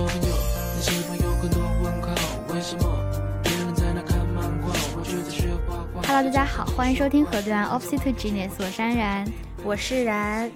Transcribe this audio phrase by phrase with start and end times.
[0.00, 0.28] 做朋友，
[0.76, 2.08] 你是否有很多问号？
[2.54, 2.84] 为什么
[3.42, 9.30] 别人在那看漫画，我却在学画画？Hello，大家好，欢迎收听河对岸 Opposite Genius，我是安然，
[9.62, 10.50] 我是然，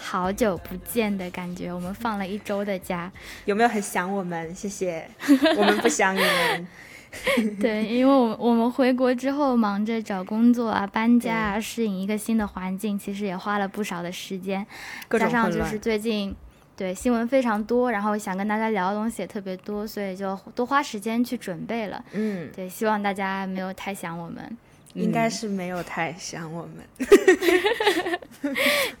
[0.00, 3.12] 好久不见的感觉，我们放了一周的假，
[3.44, 4.54] 有没有很想我们？
[4.54, 5.06] 谢谢，
[5.58, 6.66] 我们不想你们。
[7.60, 14.66] 对，因为我我们回国之后忙着找工作啊、搬家啊、适应一个新的环境，其实也花了不少的时间。
[15.10, 16.34] 加上就是最近，
[16.82, 22.04] 对新闻非常多，然后想跟大家聊的东西也特别多，所以就多花时间去准备了。
[22.10, 24.44] 嗯，对，希望大家没有太想我们。
[24.94, 26.72] 应该是没有太想我们。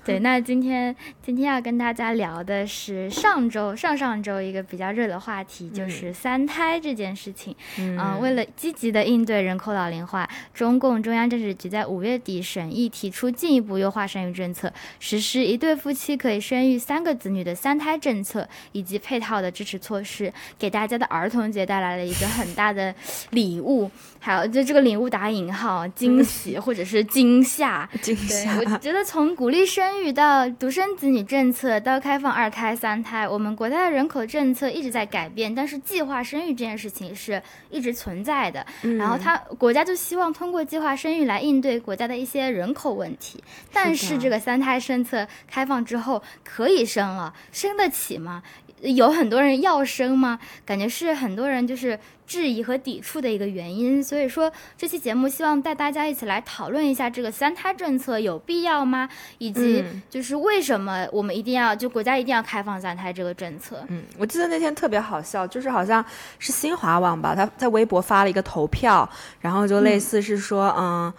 [0.04, 7.54] 对，那今天今天要跟大家聊的是上周上上周一个比较热的话题，就是三胎这件事情。
[7.78, 22.94] 嗯，为了积极的应对人口老龄化，中共中央政治局在五月底审议提出进一步优化生育政策，实施一对夫妻可以生育三个子女的三胎政策，以及配套的支持措施，给大家的儿童节带来了一个很大的
[23.30, 23.90] 礼物。
[24.24, 25.86] 还有，就这个领悟打引号。
[25.88, 28.56] 惊喜或者是惊吓， 惊吓。
[28.56, 38.64] 我觉得从鼓励生育到独生子女政策到开放二胎、三胎，我们国家的人口政策一直在改变，但是计划生育这件事情是一直存在的。
[38.98, 43.42] 然后他国家就希望通过计划生育来应对国家的一些人口问题。
[43.72, 48.42] 但是这个三胎政策开放之后，可以生了，生得起吗？
[48.82, 50.38] 有很多人要生吗？
[50.66, 54.02] 感觉是很多人就是质疑和抵触的一个原因。
[54.02, 59.08] 所以说这期节目希望带大家一起来讨论一下这个三胎政策有必要吗？
[59.38, 63.84] 以及就是为什么我们一定要就国家一定要开放三胎这个政策？
[63.88, 66.04] 嗯，我记得那天特别好笑，就是好像
[66.38, 69.08] 是新华网吧，他在微博发了一个投票，
[69.40, 70.82] 然后就类似是说，嗯。
[70.82, 71.14] 嗯，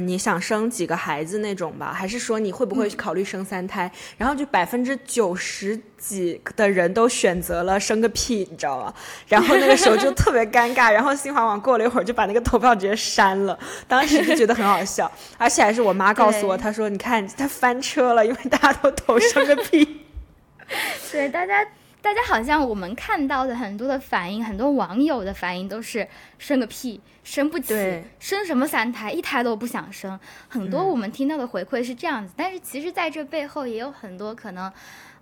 [0.00, 1.92] 你想生几个孩子那种吧？
[1.92, 3.90] 还是说你会不会考虑生三胎？
[4.16, 8.94] 然后就百分之九十几的人都选择了生个屁，你知道吗？
[9.26, 10.92] 然后那个时候就 特别尴尬。
[10.92, 13.58] 然后新华网过了一会儿就把那个投票直接删了。
[13.88, 20.02] 当时就觉得很好笑， 而且还是我妈告诉我，她说：“你看他翻车了，因为大家都投生个屁。
[21.10, 21.66] ”对，大家。
[22.02, 26.06] 大家好像我们看到的很多的反应，很多网友的反应都是
[26.38, 30.18] 生个屁，生不起，生什么三胎，一胎都不想生。
[30.48, 34.72] 很多我们听到的回馈是这样子，但是其实在这背后也有很多可能，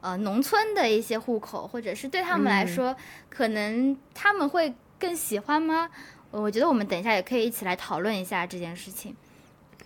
[0.01, 2.95] 呃，农村的一些户口，或者是对他们来说，
[3.29, 5.91] 可能他们会更喜欢吗？
[6.31, 9.17] 我觉得我们等一下也可以一起来讨论一下这件事情。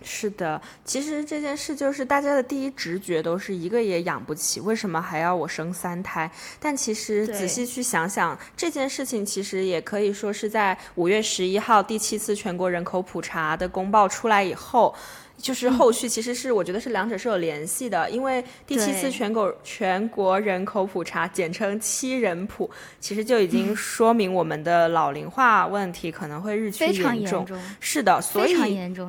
[0.03, 6.29] 是的，其实这件事就是大家的第一直觉都是一个也养不起，为什么还要我生三胎？
[6.59, 14.93] 但其实仔细去想想，这件事情其实也可以说是在五月十一号第七次全国人口普查的公报出来以后。
[15.37, 27.45] 就是后续其实是我觉得是两者是有联系的，因为第七次全国全国人口普查，简称七人普，其实就已经说明我们的老龄化问题可能会日趋严重。
[27.79, 28.55] 是的，所以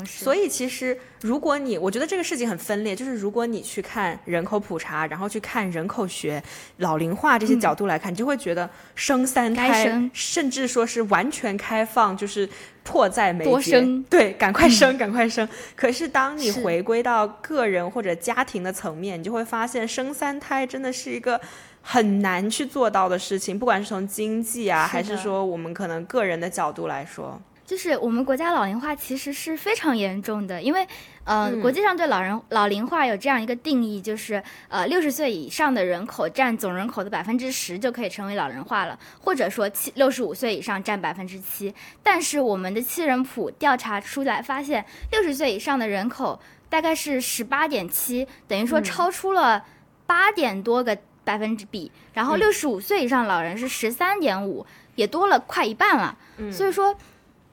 [0.05, 6.43] 所以其实如果你我觉得这个事情很分裂，就是如果你去看人口普查，然后去看人口学、
[6.79, 12.49] 老龄化这些角度来看，你就会觉得生三胎，甚至说是完全开放，就是。
[12.85, 15.49] 迫在眉睫，对，赶快生，赶快生。
[15.75, 21.41] 可是当你回归到个人或者家庭的层面，你就会发现生三胎真的是一个
[21.81, 27.41] 很难去做到的事情，不管是从经济啊，还是说我们可能个人的角度来说。
[27.65, 30.87] 就是我们国家老龄化其实是非常严重的，因为，
[31.25, 41.75] 呃，国际上对老人老龄化有这样一个定义，就是呃，六十岁以上的人口占总人口的百分之十就可以成为老人化了，或者说七六十五岁以上占百分之七。
[42.03, 46.39] 但是我们的七人谱调查出来发现，六十岁以上的人口
[46.69, 49.65] 大概是十八点七，等于说超出了
[50.07, 56.19] 八点多个百分之比，然后六十五岁以上老人是十三点五，也多了快一半了。
[56.53, 56.95] 所以说。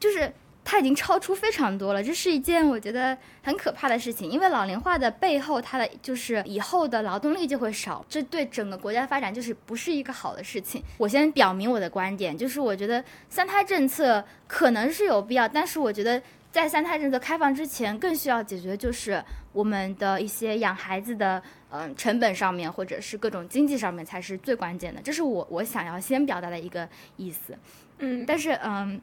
[0.02, 4.30] 就是它已经超出非常多了，这是一件我觉得很可怕的事情。
[4.30, 10.84] 因为老龄化的背后，它的就是以后的劳动力就会少，这对整个国家发展就是不是一个好的事情。
[10.98, 16.22] 我先表明我的观点，就是我觉得三胎政策可能是有必要，但是我觉得
[16.52, 19.24] 在三胎政策开放之前，更需要解决就是
[19.54, 21.42] 我们的一些养孩子的
[21.72, 25.02] 嗯成本上面，或者是各种经济上面才是最关键的。
[25.02, 26.88] 这是我我想要先表达的一个
[27.18, 27.58] 意思。
[27.98, 29.02] 嗯，但是嗯。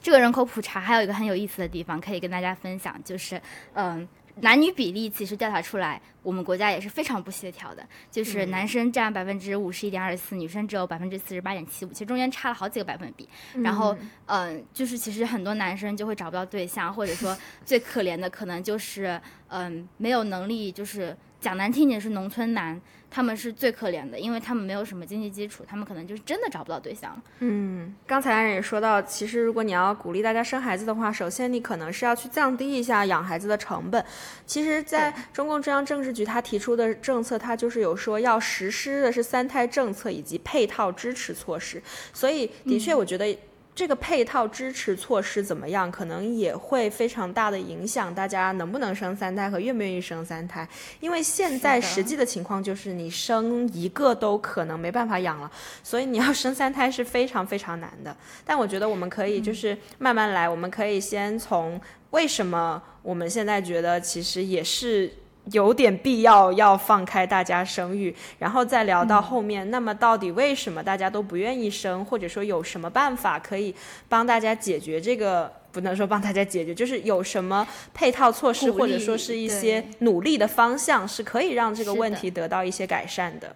[0.00, 3.40] 这个人口普查还有一个很有意思的地方可以跟大家分享，就是，
[3.74, 13.28] 嗯，男女比例其实调查出来，我们国家也是非常不协调的，就是男生占百分之五十一点二四，女生只有百分之四十八点七五，其实中间差了好几个百分比。
[13.62, 13.94] 然后，
[14.26, 17.36] 嗯，就是其实很多男生就会找不到对象，或者说
[17.66, 22.80] 最可怜的可能就是，嗯，没有能力就是讲难听点是农村男。
[23.12, 27.20] 他们是最可怜的，因为他们没有什么经济基础，他们可能就是真的找不到对象。
[27.40, 34.04] 嗯，刚才也说到，其实如果你要鼓励大家生孩子的话，首先你可能是要去降低一下养孩子的成本。
[34.46, 41.82] 其实，在中共中央政治局他提出的政策，他就是有说要实施的是三胎政策以及配套支持措施。
[42.12, 43.36] 所以，的确，我觉得。
[43.74, 45.90] 这个配套支持措施怎么样？
[45.90, 50.68] 可能也会非常大的影响大家能不能生三胎和愿不愿意生三胎。
[51.00, 55.50] 因为现在实际的情况就是，你生一个都可能没办法养了，
[55.82, 58.14] 所以你要生三胎是非常非常难的。
[58.44, 61.80] 但我觉得我们可以就是慢慢来，我们可以先从
[62.10, 65.10] 为什么我们现在觉得其实也是。
[65.52, 69.70] 有点必要要放开大家生育，然后再聊到后面。
[69.70, 73.74] 那么到底为什么大家都不愿意生，或者说有什么办法可以
[74.08, 75.52] 帮大家解决这个？
[75.72, 77.64] 不能说帮大家解决，就是有什么
[77.94, 83.54] 配套措施，或者说是一些努力的方向，是可以让这个问题得到一些改善的。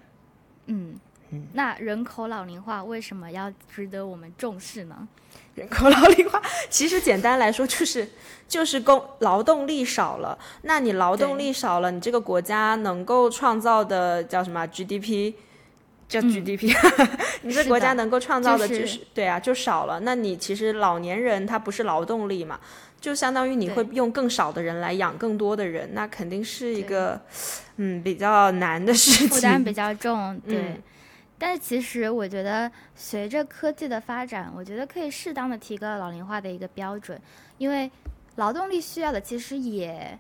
[0.66, 0.94] 嗯
[1.31, 5.08] 嗯，那人口老龄化为什么要值得我们重视呢？
[5.54, 8.08] 人口老龄化，其实简单来说就是
[8.48, 10.36] 就是工劳动力少了。
[10.62, 15.34] 那你劳动力少了，你这个国家能够创造的叫什么 GDP？
[16.06, 16.74] 叫 GDP？
[17.42, 20.00] 你这国家能够创造的就是对啊，就少了。
[20.00, 22.60] 那你其实老年人他不是劳动力嘛，
[23.00, 27.18] 就相当于你会用更少的人来养更多的人，那肯定是一个
[27.76, 30.80] 嗯比较难的事情，负担比较重，对。
[31.38, 37.20] 但是其实我觉得，随着科技的发展，我觉得可以适当的提高老龄化的一个标准，
[37.58, 37.90] 因为
[38.36, 40.19] 劳动力需要的其实也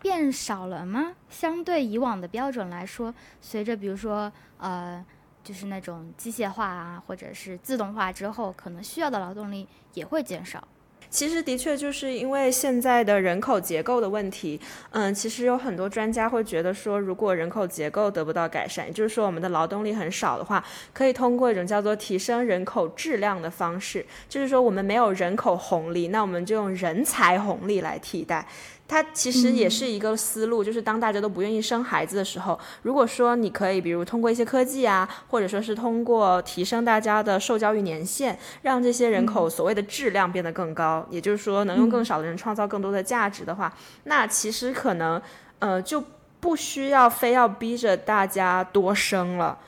[0.00, 1.14] 变少了吗？
[1.30, 5.04] 相对以往的标准来说，随着比如说呃，
[5.44, 10.66] 就是那种机械化啊，或者是自动化之后，可能需要的劳动力也会减少。
[11.12, 14.58] 其实的确就是因为现在的人口结构的问题，
[14.92, 20.64] 嗯，其实有很多专家会觉得说，如果人口结构得不到改善，也就是说我们的劳动力很少的话，
[20.94, 28.48] 可以通过一种叫做提升人口质量的方式，就是说我们没有人口红利，那我们就用人才红利来替代。
[28.88, 43.72] 它其实也是一个思路，就是当大家都不愿意生孩子的时候，如果说你可以，比如通过一些科技啊，或者说是通过提升大家的受教育年限，让这些人口所谓的质量变得更高，也就是说能用更少的人创造更多的价值的话，
[44.04, 45.20] 那其实可能
[45.60, 46.04] 呃就
[46.38, 49.58] 不需要非要逼着大家多生了。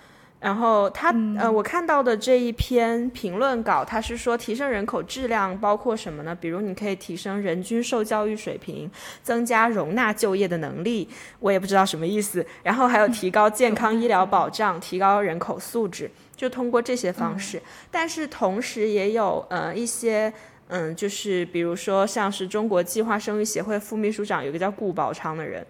[0.45, 6.37] 然后他呃，我看到的这一篇评论稿，他是说提升人口质量包括什么呢？
[6.39, 8.91] 比如你可以提升人均受教育水平，
[9.23, 11.09] 增加容纳就业的能力，
[11.41, 12.45] 我也不知道什么意思。
[12.63, 17.63] 然后还有提高健康医疗 保障，提高人口素质，就通过这些方式。
[17.91, 20.31] 但是同时也有呃一些
[20.69, 25.67] 嗯，就是比如说像是中国计划生育协会副秘书长有个叫顾宝昌的人。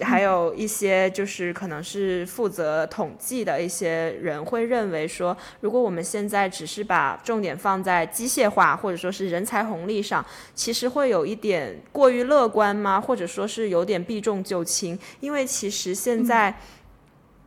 [0.00, 10.24] 还有一些就是可能是负责统计的一些人会认为说，如果我们现在只是把重点放在机械化或者说是人才红利上，
[10.54, 13.00] 其实会有一点过于乐观吗？
[13.00, 14.98] 或者说是有点避重就轻？
[15.20, 16.54] 因为其实现在。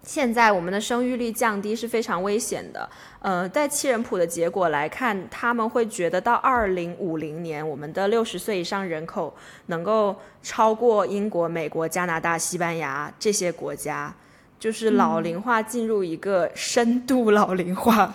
[0.03, 2.89] 现在我们的生育率降低是非常危险的。
[3.19, 9.35] 呃，在七人谱的结果来看，他们会觉得到二零五零年，我们的六十岁以上人口
[9.65, 14.13] 能够超过英国、美国、加拿大、西班牙这些国家，
[14.59, 18.13] 就是老龄化进入一个深度老龄化，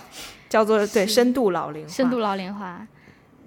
[0.48, 1.92] 叫做对深度老龄化。
[1.92, 2.86] 深度老龄化。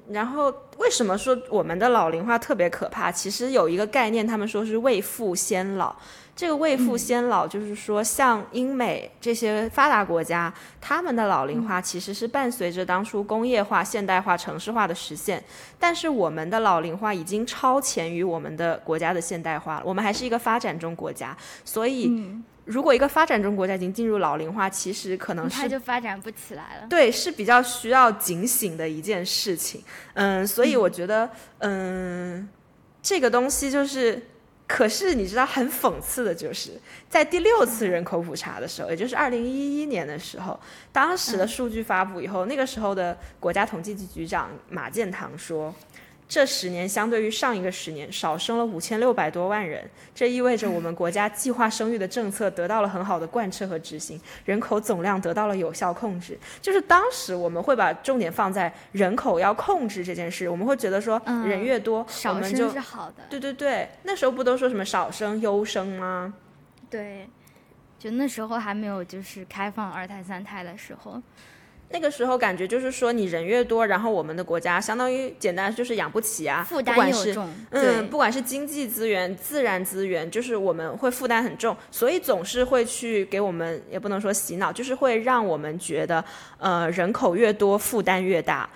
[0.10, 3.12] 然后为什么说我们的老龄化特别可怕？
[3.12, 5.96] 其实有一个概念，他们说是未富先老。
[6.36, 15.42] 这个未富先老，就是说，像英美这些发达国家，他们的老龄化其实是伴随着当初工业化、现代化、城市化的实现。
[15.80, 19.84] 但是我们的老龄化已经超前于我们的国家的现代化了。
[19.86, 22.12] 我们还是一个发展中国家，所以
[22.66, 26.88] 如果一个发展中国家已经进入老龄化，其实可能是它就发展不起来了。
[26.90, 29.82] 对，是比较需要警醒的一件事情。
[30.16, 32.46] 嗯，所以我觉得，嗯，
[33.02, 34.22] 这个东西就是。
[34.68, 36.72] 可是你知道很讽刺的就是，
[37.10, 40.60] 在第六次人口普查的时候，也就是二零一一年的时候，
[40.92, 45.74] 当时的数据发布以后，那个时候的国家统计局局长马建堂说。
[46.28, 56.38] 这十年相对于上一个十年少生了五千六百多万人，这意味着我们国家计划生育的政策得到了很好的贯彻和执行，人口总量得到了有效控制。
[56.60, 63.24] 就是当时我们会把重点放在人口要控制这件事，我们会觉得说人越多，我们就是好的。
[63.30, 66.34] 对对对，那时候不都说什么少生优生吗？
[66.90, 67.30] 对，
[68.00, 71.22] 就那时候还没有就是开放二胎三胎的时候。
[71.96, 77.50] 那个时候感觉就是说，你人越多，然后我们的国家相当于简单就是养不起啊，负担又重。
[77.70, 86.22] 嗯，不管是经济资源、自然资源，就是我们会负担很重，所以总是会去给我们，也不能说洗脑，就是会让我们觉得，
[86.58, 88.70] 呃，人口越多，负担越大。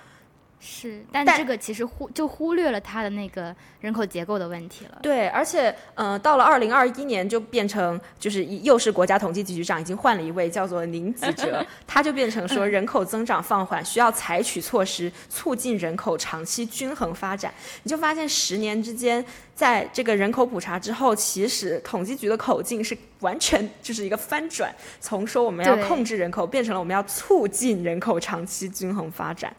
[0.62, 4.98] 是，但这个其实忽就忽略了它的那个人口结构的问题了。
[5.00, 17.50] 对，而且，呃，到了二零二一年就变成，就是又是国家统计局局长，已经换了一位，叫做宁吉哲， 他就变成说人口增长放缓，需要采取措施促进人口长期均衡发展。
[17.82, 19.24] 你就发现十年之间，
[19.54, 29.50] 在这个人口普查之后，其实统计局的口径是完全就是一个翻转，从说我们要控制人口，变成了我们要促进人口长期均衡发展。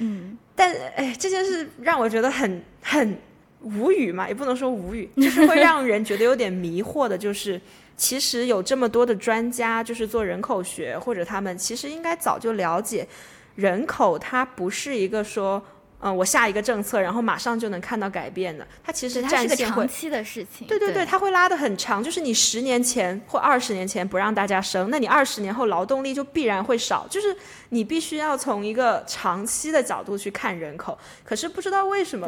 [0.00, 3.16] 嗯，但哎，这件事让我觉得很很
[3.62, 7.60] 无语嘛，也不能说无语，就是会让人觉得有点迷惑的，就是
[7.96, 13.06] 其实有这么多的专家，就是做人口学，或者他们其实应该早就了解，
[13.54, 15.62] 人口它不是一个说。
[16.02, 18.66] 嗯，我下一个政策，然后马上就能看到改变的。
[18.82, 20.66] 它其实战线会长期的事情。
[20.66, 22.02] 对对对，它会拉得很长。
[22.02, 27.06] 就是你十年前或二十年前不让大家生，那你二十年后劳动力就必然会少。
[27.10, 27.36] 就是
[27.68, 30.98] 你必须要从一个长期的角度去看人口。
[31.22, 32.26] 可是不知道为什么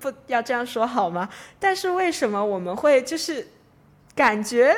[0.00, 1.28] 不要这样说好吗？
[1.60, 3.46] 但是为什么我们会就是
[4.16, 4.74] 感觉？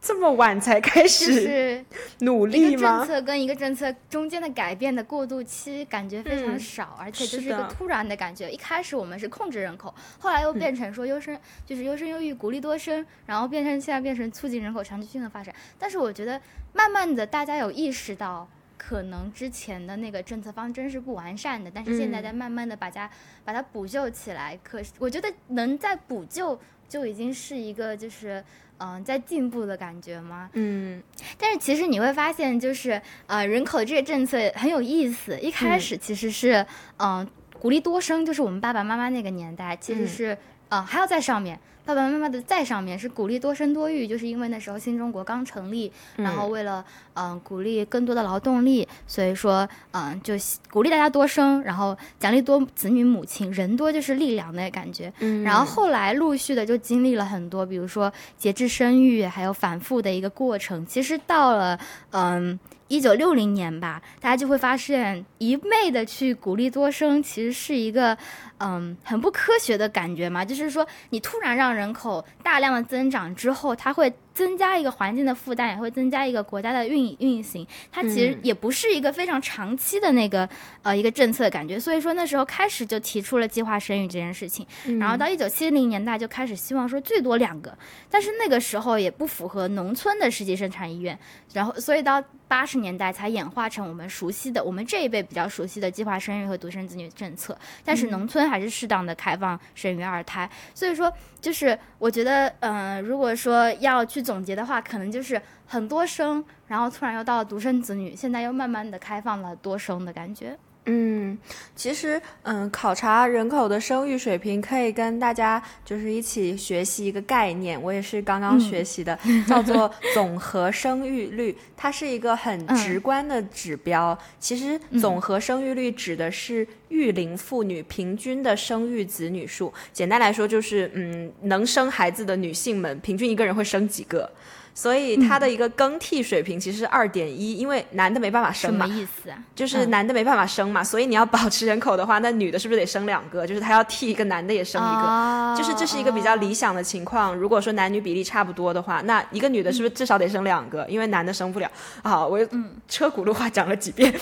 [0.00, 1.84] 这么晚才开始
[2.20, 2.98] 努力吗？
[2.98, 8.50] 政策跟一个政策中间的改变的过渡期感觉非常少，而且就是一个突然的感觉。
[8.50, 15.54] 一开始我们是控制人口，后来又变成说优生，就是优生优育，鼓励多生，然后变成现在变成促进人口长期性的发展。
[15.78, 16.40] 但是我觉得
[16.72, 23.10] 慢慢的大家有意识到，可能之前的那个政策方针是不完善的，但是现在在慢慢的把它
[23.44, 24.58] 把它补救起来。
[24.64, 28.42] 可是我觉得能在补救就已经是一个就是。
[28.80, 30.48] 嗯，在进步的感觉吗？
[30.54, 31.02] 嗯，
[31.38, 35.38] 但是其实你会发现，就是呃，人口这个政策很有意思。
[35.38, 36.64] 一开始其实是
[36.96, 37.26] 嗯，
[37.58, 40.36] 鼓励多生，就是我们爸爸妈妈那个年代，其实是
[40.70, 41.60] 呃还要在上面。
[41.82, 46.84] 爸爸妈妈的在上面是鼓励多生多育，就是因为那时候新中国刚成立，然后为了
[47.14, 50.34] 嗯鼓励更多的劳动力，所以说嗯就
[50.70, 55.12] 鼓励大家多生，然后奖励多子女母亲，人多就是力量的感觉。
[55.18, 60.86] 嗯，然后后来陆续的就经历了很多，比如说节制生育，还有反复的一个过程。
[60.86, 62.60] 其实到了嗯。
[62.90, 68.18] 一九六零年吧，大家就会发现，一昧的去鼓励多生，其实是一个，
[68.58, 70.44] 嗯，很不科学的感觉嘛。
[70.44, 74.12] 就是说，你突然让人口大量的增长之后，它会。
[74.40, 77.66] 增加一个环境的负担，也会增加一个国家的运运行。
[77.92, 80.48] 它其实也不是一个非常长期的那个
[80.80, 81.78] 呃一个政策的感觉。
[81.78, 84.66] 所以说那时候开始就提出了计划生育这件事情，
[84.98, 87.76] 然后到一九七零年代就开始希望说最多两个，
[88.08, 91.18] 但是那个时候也不符合农村的实际生产意愿。
[91.52, 97.58] 然后所以到八十年代才演化成我们熟悉的我们这一辈比较熟悉的计划生育和独生子女政策。
[97.84, 100.48] 但是农村还是适当的开放生育二胎。
[100.74, 104.29] 所以说就是我觉得嗯，如果说要去。
[104.30, 110.56] 总结的话，可能就是很多生，然后突然又到了独生子女，现在又慢慢的开放了多生的感觉。
[110.86, 111.36] 嗯，
[111.76, 124.18] 其实，嗯，考察人口的生育水平，可以跟大家就是一起学习一个概念，我也是刚刚学习的，叫做 总和生育率，它是一个很直观的指标。
[124.38, 129.72] 其实，总和生育率指的是育龄妇女平均的生育子女数。
[129.92, 134.28] 简单来说，就是嗯，能生孩子的女性们，平均一个人会生几个。
[134.74, 139.38] 所以它的一个更替水平其实是二点一，因为男的没办法生嘛，什么意思啊？
[139.54, 143.46] 就是男的没办法生嘛，所以你要保持人口的话，那女的是不是得生两个？
[143.46, 147.34] 就是她要替一个男的也生一个，就是这是一个比较理想的情况。
[147.34, 150.86] 如果说男女比例差不多的话，那一个女的是不是至少得生两个？
[150.88, 151.70] 因为男的生不了。
[152.02, 152.38] 好，我
[152.88, 154.12] 车轱辘话讲了几遍，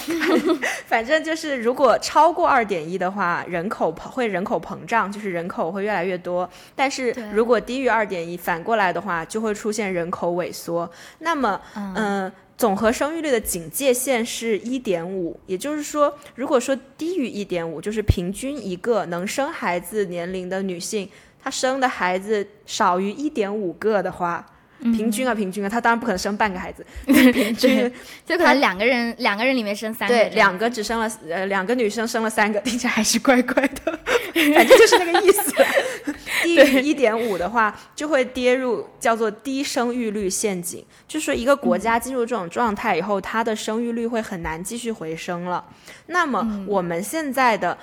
[0.86, 6.48] 反正就是如果超过二点一的话，人口会人口膨胀，就是人口会越来越多。
[6.74, 10.52] 但是如果低于二点一，反过来的话，就会出现人口萎。
[10.52, 21.08] 缩，那么，嗯，总和生育率的警戒线是一点五，也就是说，如果说低于一点五，就是平均一个能生孩子年龄的女性，
[21.42, 24.44] 她生的孩子少于一点五个的话。
[24.80, 27.92] 平均啊，平均啊，她当然不可能生半个孩子， 平均
[28.24, 33.98] 就可能两个人，两个人里面生三个，对，两个只生了呃，两个女生生了三个，听起来还是怪怪的，
[34.54, 35.52] 反正就是那个意思。
[36.42, 45.64] 低于一点五的话，就会跌入叫做低生育率陷阱，就是说一个国家进入这种状态以后，它的生育率会很难继续回升了。
[46.06, 47.76] 那么我们现在的。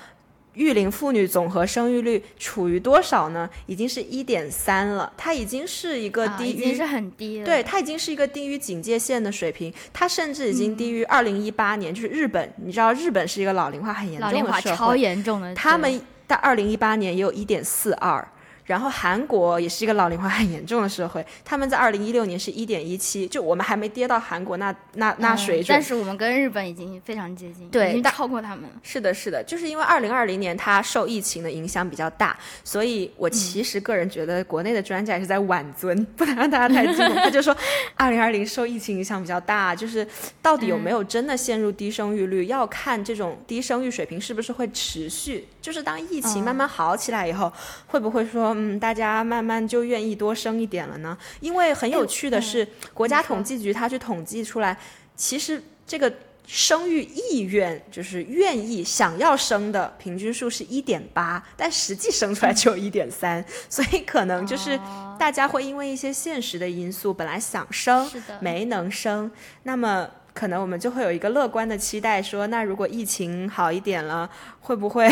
[0.56, 3.46] 育龄妇女总和生育率处于多少呢？
[3.66, 7.44] 已经是一点三了，它已经是一个低于，已经是很低了。
[7.44, 18.26] 对，它已经是一个低于警戒线的水平，它甚至已经低于二零一八年，就是日本，你知道日本是一个老龄化很严重的社会，超严重的，他们在二零一八年也有一点四二。
[18.66, 28.70] 然后韩国也是一个老龄化很严重的社会，他们在二零一六年是一点一七，就我们还没跌到韩国那那那水准，但是我们跟日本已经非常接近，对，已经超过他们了。
[28.82, 37.14] 是的，是的，就是因为二零二零年它受疫情的影响比较大，所以我其实个人觉得国内的专家也是在挽尊， 不能让大家太激动。
[37.14, 37.56] 他就说，
[37.94, 40.04] 二零二零受疫情影响比较大，就是
[40.42, 47.52] 到底有没有真的陷入低生育率，要看这种低生育水平是不是会持续，就是当疫情慢慢好起来以后，
[47.86, 48.55] 会不会说。
[48.56, 51.16] 嗯，大家慢慢就愿意多生一点了呢。
[51.40, 54.76] 因为很有趣的是，国家统计局它去统计出来，
[55.14, 56.12] 其实这个
[56.46, 64.80] 生育意愿就是愿意想要生的平均数是一点八，但实际生出来只有一点三，所以可能就是
[65.18, 68.10] 大家会因为一些现实的因素，本来想生
[68.40, 69.30] 没能生，
[69.64, 70.08] 那么。
[70.36, 74.28] 可能我们就会有一个乐观的期待，说那如果疫情好一点了，
[74.60, 75.08] 会不会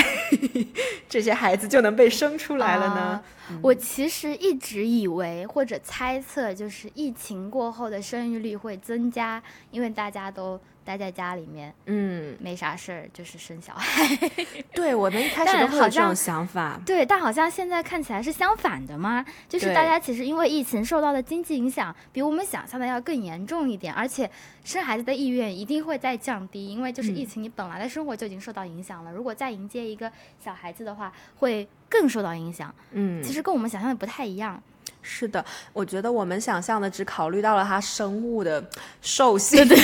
[1.09, 3.23] 这些孩子就能被生出来了呢？
[3.63, 10.61] 我其实一直以为或者猜测，就是疫情过后的生育率会增加，因为大家都。
[10.85, 14.05] 待在家里面，嗯，没啥事儿，就是生小孩。
[14.75, 24.31] 对我们一开始都会有这种想法，对，但好像现在看起来是相反的嘛，就是大家其实因为疫情受到的经济影响，比我们想象的要更严重一点，而且
[24.65, 32.75] 生孩子的意愿一定会再降低，因为就是疫情，你本来的生活就已经受到影响了，如果再迎接一个小孩子的话，会更受到影响。
[32.93, 34.63] 嗯，其实跟我们想象的不太一样。
[35.07, 35.45] 是的，
[35.75, 38.65] 我觉得我们想象的只考虑到了它生物的
[39.03, 39.77] 兽性 的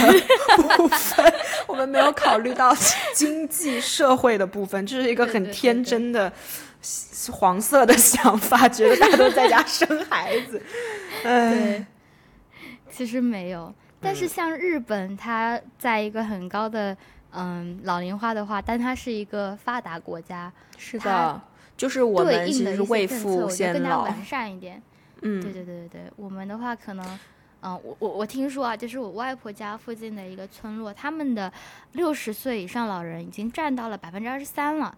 [0.76, 1.32] 部分，
[1.68, 2.74] 我们没有考虑到
[3.14, 6.32] 经济社会的部分，这是一个很天真的
[7.30, 10.60] 黄色的想法，觉得大家都在家生孩子。
[11.22, 11.84] 对，
[12.90, 16.96] 其实没有，但是像日本，它在一个很高的
[17.32, 21.38] 嗯老龄化的话，但它是一个发达国家，是的，
[21.76, 24.82] 就是我们其实是未富先老，完善一点。
[25.22, 27.18] 嗯，对对对对对，我们的话可能，
[27.62, 31.52] 嗯，我我我听说啊，就是我外婆家附近的一个村落，他们的
[31.92, 34.96] 六十岁以上老人已经占到了百分之二十三了，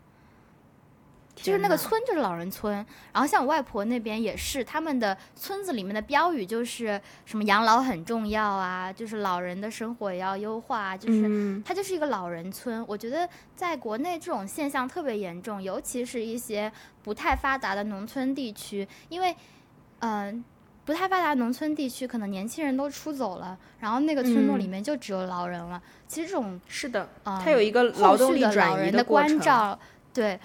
[1.35, 2.75] 就是那个村就是老人村，
[3.13, 12.85] 然后像我外婆那边也是，他们的村子里面的标语就是什么养老很重要啊，就是老人的生活也要优化，就是它就是一个老人村。
[12.87, 16.71] 我觉得在国内这种现象特别严重，尤其是一些
[17.03, 19.35] 不太发达的农村地区，因为。
[20.03, 20.45] 嗯，
[20.85, 25.81] 不太发达农村地区，可能年轻人都出走了，然后那个村落里面就只有老人了。
[26.09, 29.79] 其实这种是的，它有一个劳动力转移的关照，
[30.13, 30.39] 对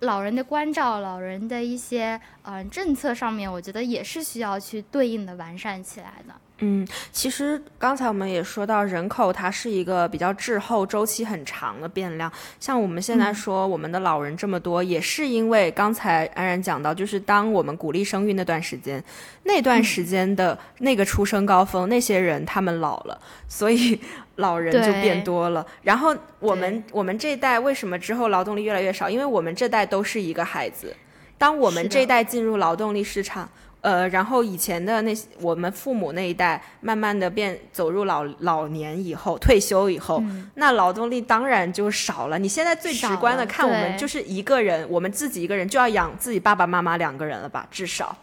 [0.00, 6.34] 老人的关照，老人的一些嗯政策上面，我觉得也是需要去对应的完善起来的。
[6.58, 12.30] 嗯，其实刚才我们也说到，人口它是一个比较滞后、周期很长的变量。
[12.60, 19.02] 像我们现在说，我们的老人这么多，也是因为刚才安然讲到，就是当我们鼓励生育那段时间，
[19.42, 23.98] 那段时间的那个出生高峰，那些人他们老了，所以
[24.36, 25.66] 老人就变多了。
[25.82, 29.10] 然后我们我们这一代为什么之后劳动力越来越少？
[29.10, 30.94] 因为我们这代都是一个孩子，
[31.36, 33.50] 当我们这一代进入劳动力市场。
[33.84, 42.38] 呃，然后以前的那些我们父母那一代，慢慢的变走入老老年以后，退休以后，那劳动力当然就少了。
[42.38, 48.16] 你现在最直观的看，我们就是一个人，我们自己一个人就要养自己爸爸妈妈两个人了吧，至少。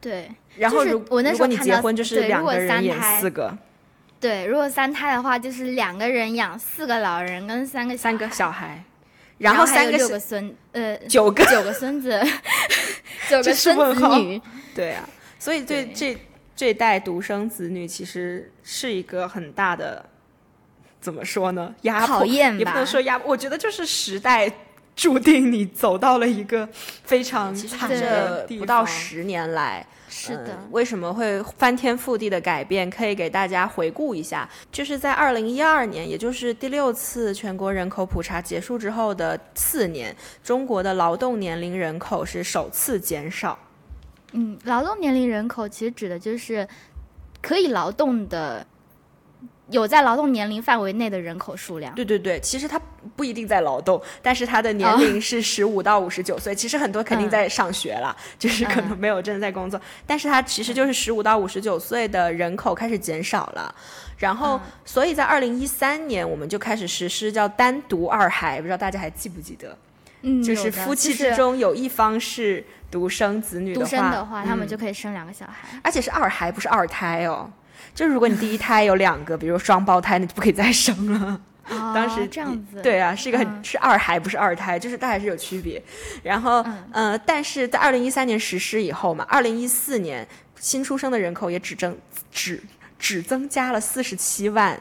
[0.00, 0.28] 对。
[0.56, 3.56] 然后如我如果你结婚就是两个人养四个。
[4.18, 8.82] 对，如果三胎的话，就是两个人养四个老人跟三个三个小孩。
[9.42, 12.20] 然后三个六个孙，呃，九个九个孙子，
[13.28, 14.40] 九个孙子女，
[14.74, 16.16] 对啊，所以对这
[16.54, 20.04] 这代独生子女其实是一个很大的，
[21.00, 21.74] 怎么说呢？
[21.82, 24.50] 压迫也不能说压迫，我觉得就是时代
[24.94, 26.68] 注定你走到了一个
[27.04, 29.86] 非常惨的不到十年来。
[30.26, 32.88] 是的，为什么会翻天覆地的改变？
[32.88, 43.58] 可以给大家回顾一下，就是在二零一二年，也就是第六次全国人口普查结束之后的次年，中国的劳动年龄人口是首次减少。
[44.32, 46.66] 嗯，劳动年龄人口其实指的就是
[47.40, 48.66] 可以劳动的。
[49.72, 51.92] 有在劳动年龄范围内的人口数量。
[51.94, 52.80] 对对对，其实他
[53.16, 56.54] 不一定在劳动，但是他的年龄是十五到五十九岁。
[56.54, 59.80] 其实很多肯定在上学了，就是可能没有真的在工作。
[60.06, 63.74] 但是他其实就是十五到五十九岁的人口开始减少了。
[64.18, 69.76] 然后，所以在二零一三年我们就开始实施叫单独二孩，不知道大家还记不记得？
[70.20, 77.50] 嗯，就是夫妻之中有一方是独生子女独生的话，他们就可以生两个小孩，而且是二孩，不是二胎哦。
[77.94, 81.40] 就是如果你第一胎有两个，比如双胞胎，那就不可以再生了。
[81.68, 85.80] 当时这样子，对啊，是一个很是二孩，不是二胎，就是它还是有区别。
[86.22, 90.26] 然后，呃，但是在二零一三年实施以后嘛，二零一四年
[90.58, 91.96] 新出生的人口也只增
[92.32, 92.60] 只
[92.98, 94.78] 只增加了四十七万，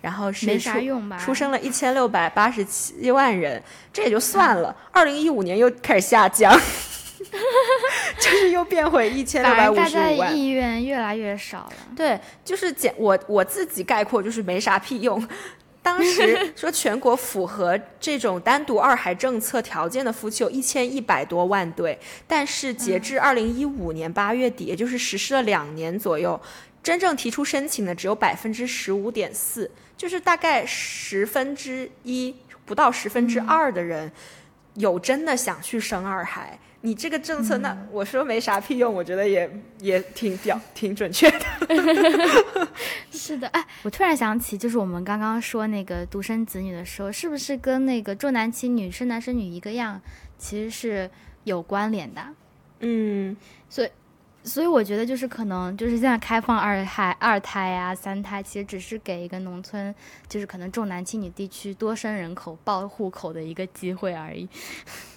[0.00, 0.70] 然后是出
[1.18, 3.62] 出生了一千六百八十七万人，
[3.92, 4.74] 这也就算了。
[4.90, 6.58] 二零一五年又开始下降。
[8.20, 11.72] 就是又变回一千六百五十五万，意愿越来越少了。
[11.96, 15.26] 对，就是简我我自己概括就是没啥屁用。
[15.82, 26.40] 当时说全国符合这种单独二孩政策条件的夫妻有一千一百多万对，但是截至二零一五年八月底，也就是实施了两年左右，
[26.84, 32.32] 真正提出申请的只有百分之十五点四，就是大概十分之一
[32.64, 34.12] 不到十分之二的人
[34.74, 36.56] 有真的想去生二孩。
[36.82, 41.38] 你这个政策，那我说没啥屁用，我觉得也也挺表挺准确的。
[43.10, 50.00] 是的，哎，我突然想起，就是我们刚刚说那个独生子女的时候，是不是跟那个重男轻女、生男生女一个样，
[50.36, 51.10] 其实是
[51.44, 52.22] 有关联的？
[52.80, 53.36] 嗯，
[53.70, 53.90] 所以。
[54.44, 59.94] 所以我觉得就是可能就是现在开放二胎、二胎啊、三胎，其实只是给一个农村，
[60.28, 64.48] 就是可能重男轻女地区多生人口报户口的一个机会而已。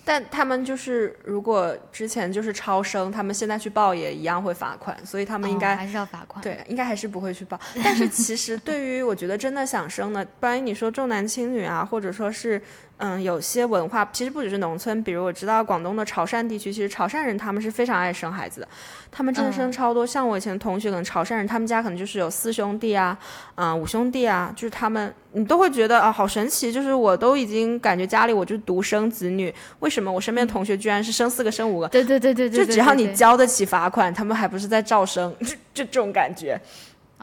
[0.05, 6.41] 但他们就是如果之前就是超生，他们现在去报也一样会罚款，所以他们应该还是要罚款。
[6.41, 7.59] 对，应该还是不会去报。
[7.83, 12.61] 但是其实对于我觉得真的想生的， 关于你说重男轻女啊，或者说是。
[12.97, 18.67] 嗯，有些文化其实不只是农村，比如我知道广东的潮汕地区，其实潮汕人他们是非常爱生孩子的，
[19.11, 20.07] 他们真的生超多。
[20.07, 23.17] 像我以前同学，可能潮汕人他们家可能就是有四兄弟啊，
[23.55, 31.89] 嗯，五兄弟啊，就是他们你都会觉得啊，好神奇，就是我都已经感觉家里我就独生子女，为什么我身边的同学居然是生四个、生五个？
[31.89, 36.57] 对对对对对，就只要你交得起罚款，他们还不是在照生，就就这种感觉。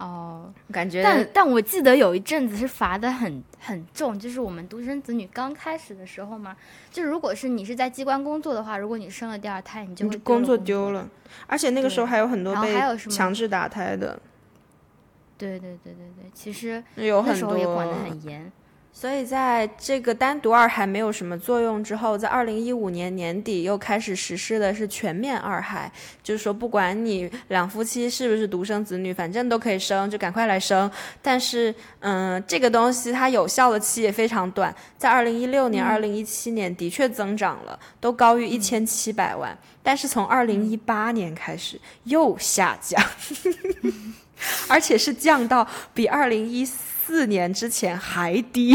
[0.03, 6.57] 哦，感觉，但但我记得有一阵子是罚的很很重，就是我们独生子女刚开始的时候嘛，
[6.91, 11.09] 就如果是你是在机关工作的话，如果你生了第二胎，你就会工作丢了，
[11.47, 14.21] 而且那个时候还有很多被强制打胎的，
[15.39, 17.57] 对对对对对，其实有很多。
[17.57, 18.51] 也管的很严。
[18.95, 25.91] 所以，在这个单独二孩没有什么作用之后，在二零一五年年底又开始实施的是全面二孩，
[26.23, 30.89] 就是说，不管你两夫妻是不是独生子女，反正都可以生，就赶快来生。
[31.21, 39.57] 但是，嗯，这个东西它有效的期也非常短，在二零一六年、二零一七年的确增长了，都高于一千七百万。
[39.83, 43.03] 但是从二零一八年开始又下降，
[44.69, 46.92] 而且是降到比二零一四。
[47.13, 48.75] 四年之前还低，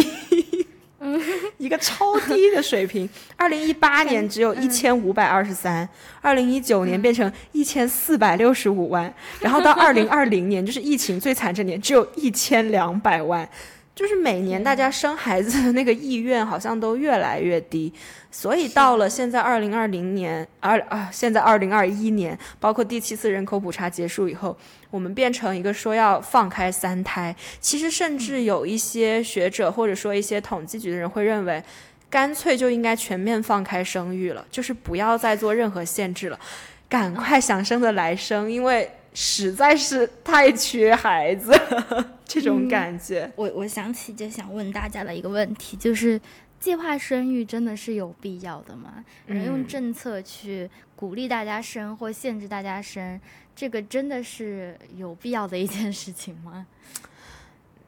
[1.58, 3.10] 一个超低的水平。
[3.36, 5.90] 二零一八年只有一千五百二十三，
[6.22, 13.50] 二零一九年变成一千四百六十五万，然后到二零二零年就是疫情最惨这年，只有一千两百万。
[13.98, 17.92] 就是每年大家生孩子的那个意愿好像都越来越低，
[18.30, 24.56] 所以到了现在二零二零年，二啊，现在二零二一年，包括第七次人口普查结束以后，
[24.92, 27.36] 我们变成一个说要放开三胎。
[27.60, 31.64] 其实甚至有一些学者或者说一些统计局的人会认为，
[32.08, 36.40] 干脆就应该全面放开生育了，就是不要再做任何限制了，
[36.88, 38.92] 赶快想生的来生，因为。
[39.20, 41.52] 实在是太缺孩子，
[42.24, 43.28] 这种感觉。
[43.36, 46.22] 我我想起就想问大家的一个问题，就是
[46.60, 49.04] 计划生育真的是有必要的吗？
[49.26, 53.20] 人用政策去鼓励大家生或限制大家生，
[53.56, 56.68] 这个真的是有必要的一件事情吗？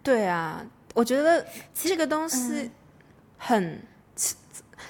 [0.01, 0.65] 对啊，
[0.95, 2.71] 我觉得这个东西
[3.37, 3.79] 很，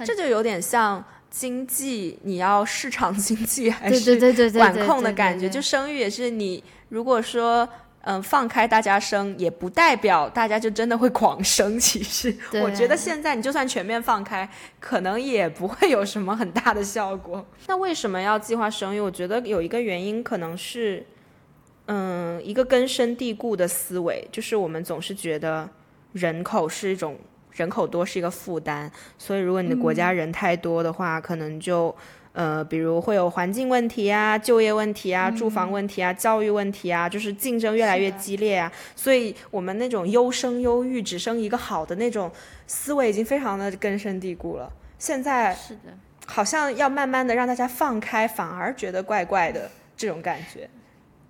[0.05, 1.03] 这就有点像。
[1.39, 5.47] 经济，你要市场经济 还是管控的感觉？
[5.49, 7.65] 就生育也是，你如果说
[8.01, 11.79] 嗯放开大家生，也不代表大家就真的会狂生。
[11.79, 14.49] 其实 我觉得现在你就算全面放开，
[14.81, 17.45] 可能也不会有什么很大的效果。
[17.67, 18.99] 那为什么要计划生育？
[18.99, 21.05] 我觉得有一个原因，可能是
[21.85, 25.69] 嗯一个根深蒂固的思维，就是我们总是觉得
[26.11, 27.17] 人口是一种。
[27.59, 31.93] 人口多是一个负担，所以如果你的国家人太多的话，可能就
[32.31, 38.71] 呃，比如会有环境问题啊、就业问题啊、住房问题啊、教育问题啊，就是竞争越来越激烈啊。
[38.95, 42.31] 所以我们那种优生优育、只生一个好的那种
[42.65, 44.71] 思维已经非常的根深蒂固了。
[44.97, 45.91] 现在是的，
[46.25, 50.69] 好像要慢慢的让大家放开，反而觉得怪怪的这种感觉。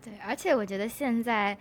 [0.04, 1.58] 对，而且我觉得现在。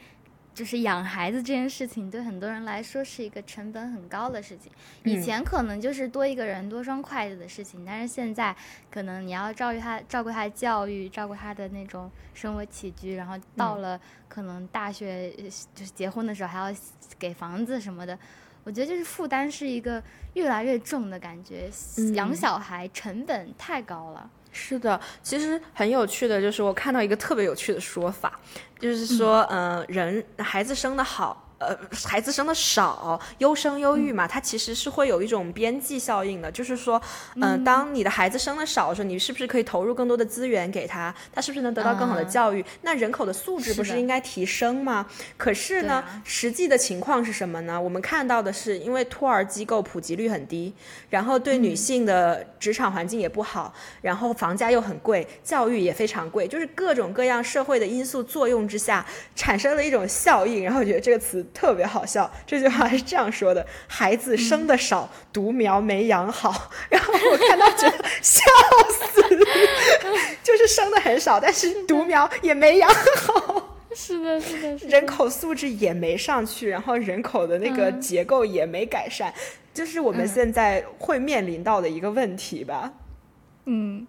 [0.59, 4.73] 就是养孩子这件事情，对很多人来说是一个成本很高的事情。
[5.05, 8.53] 以前可能就是多一个人多双筷子的事情，但是现在
[8.91, 15.31] 可能你要照顾他，照顾他的教育，照顾他的那种生活起居，然后到了可能大学
[15.77, 16.77] 就是结婚的时候还要
[17.21, 18.19] 给房子什么的。
[18.65, 20.03] 我觉得就是负担是一个
[20.35, 21.71] 越来越重的感觉，
[22.15, 24.29] 养小孩成本太高了。
[24.61, 28.39] 是的，其实很有趣的，就是我看到一个特别有趣的说法，
[28.81, 31.48] 就是说，嗯，人孩子生的好。
[31.59, 37.03] 呃，孩子生的少，优生优育嘛，它其实是会有一种边际效应的，就是说，
[37.35, 42.65] 嗯，当你的孩子生的少的时候，你是不是可以投入更多的资源给他，他是不是能得到更好的教育？
[42.83, 45.05] 那人口的素质不是应该提升吗？
[45.37, 47.81] 可是呢，实际的情况是什么呢？
[47.81, 50.73] 我们看到的是，因为托儿机构普及率很低，
[51.11, 61.45] 然后对女性的职场环境也不好，然后房价又很贵，教育也非常贵，就是各种各样社会的因素作用之下，产生了一种效应，然后我觉得这个词。
[61.55, 66.71] 特别好笑，这句话是这样说的：孩子生的少，独苗没养好。
[66.89, 68.43] 然后我看到觉得笑
[68.91, 69.23] 死，
[70.43, 73.77] 就是生的很少，但是独苗也没养好。
[73.95, 79.33] 是的，是的，人口素质也没上去，然后人口的那个结构也没改善，
[79.75, 82.93] 就是我们现在会面临到的一个问题吧。
[83.65, 84.07] 嗯，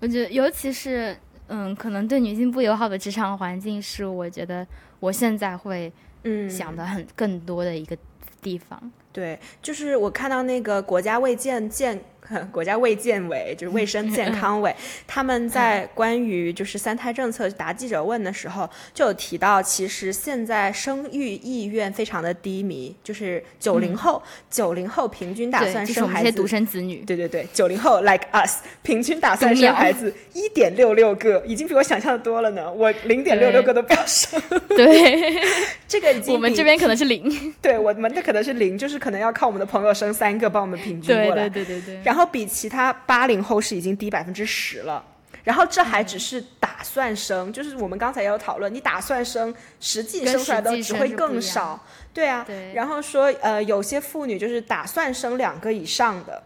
[0.00, 1.16] 我觉得尤其是
[1.48, 4.66] 嗯，可能对女性不友好的职场环境，是我觉得
[4.98, 5.92] 我现在会。
[6.24, 7.96] 嗯，想的很更多的一个
[8.42, 12.00] 地方，对，就是我看到那个国家卫健健。
[12.52, 14.74] 国家卫健委就是卫生健康委，
[15.06, 35.42] 他们在关于就是三胎政策答记者问的时候，就有提到，其实现在生育意愿非常的低迷，就是九零后，九零后平均打算生孩子，独生子女，对对对，九零后 like us，平均打算生孩子 一点六六个，已经比我想象的多了呢，我零点六六个都不要生， 对，
[35.88, 42.19] 这个已经我们这边可能是零，对，我们的可能是零，就是可能要靠我们的朋友生三个帮我们平均过来，对对对对对，然后。
[42.24, 45.04] 比其他八零后是已经低百分之十了，
[45.44, 51.78] 然后这还只是打算生，就是我们刚才也有讨论，你打算生，实际生出来的只会更少，
[52.12, 52.46] 对啊。
[52.74, 56.42] 然后说呃，有些妇女就是打算生两个以上的，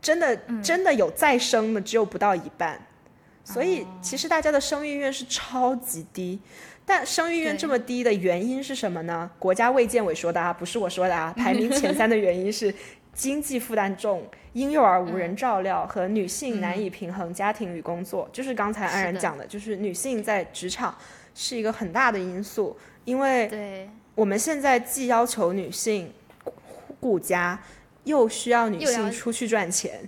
[0.00, 2.80] 真的真的有再生的只有不到一半，
[3.44, 6.40] 所以其实大家的生育意愿是超级低。
[6.84, 9.28] 但生育意愿这么低的原因是什么呢？
[9.38, 12.72] 国家卫健委说的啊，不是我说的啊，排名前三的原因是。
[13.16, 20.94] 经济负担重、婴幼儿无人照料和女性难以平衡家庭与工作，就是刚才安然讲的，就是女性在职场
[21.34, 22.76] 是一个很大的因素。
[23.06, 26.12] 因为我们现在既要求女性
[27.00, 27.58] 顾家，
[28.04, 30.06] 又需要女性出去赚钱，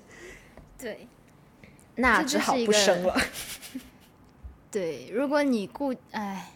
[0.78, 1.08] 对，
[1.94, 3.16] 那只好不生了。
[4.70, 6.50] 对，如果你顾，哎。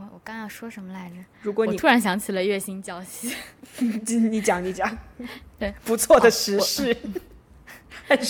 [0.00, 1.16] 我我刚要说什么来着？
[1.42, 3.34] 如果你突然想起了月薪娇妻，
[3.78, 4.98] 你讲你讲，
[5.58, 6.96] 对，不错的时事。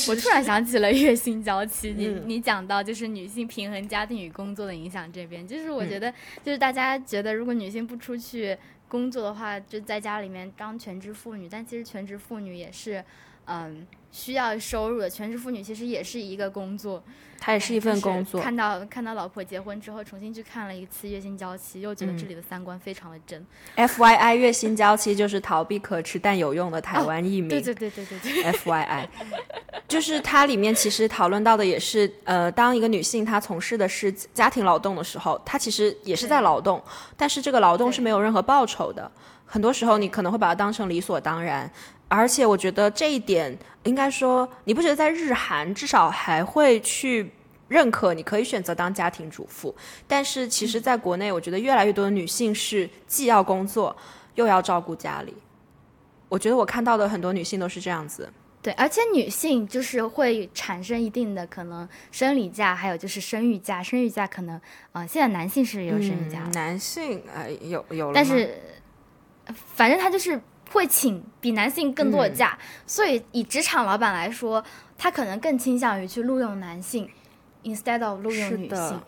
[0.08, 6.12] 我突然想起了月薪娇妻，你你讲到就是女性平衡家庭与工作的影响这边，就是我觉得
[6.44, 8.56] 就是大家觉得如果女性不出去
[8.88, 13.02] 工作的话，就在家里面当全职妇女，但其实全职妇女也是
[13.46, 17.02] 嗯需要收入的，全职妇女其实也是一个工作。
[17.40, 18.40] 它也是一份工作。
[18.40, 23.44] 看到看到老婆结婚之后，重新去看了一次《月薪娇妻》，又觉得这里的三观非常的真。
[23.76, 27.48] F Y I《月薪娇妻》就是逃避可耻但有用的台湾艺名。
[27.48, 28.42] 对对对对对对。
[28.42, 29.08] F Y I，
[29.88, 36.82] 就是它里面其实讨论到的也是，呃，当一个女性她从事的是家庭劳动的时候，她其实也是在劳动，
[37.16, 39.10] 但是这个劳动是没有任何报酬的。
[39.46, 41.68] 很多时候你可能会把它当成理所当然，
[42.10, 47.30] 而且我觉得这一点应该说，你不觉得在日韩至少还会去
[47.68, 49.72] 认可你可以选择当家庭主妇，
[50.08, 53.96] 但是其实在国内，我觉得越来越多的女性是既要工作
[54.34, 55.32] 又要照顾家里。
[56.28, 58.28] 我觉得我看到的很多女性都是这样子。
[58.60, 63.80] 对，而且女性就是会产生一定的可能生理假，还有就是生育假。
[63.80, 64.60] 生育假可能，
[64.92, 68.52] 呃，现在男性是有生育假，男性呃有有了，但是。
[69.74, 70.40] 反正他就是
[70.72, 72.56] 会请比男性更多的假，
[72.86, 74.64] 所以以职场老板来说，
[74.96, 77.08] 他可能更倾向于去录用男性
[77.64, 79.00] ，instead of 录用女性。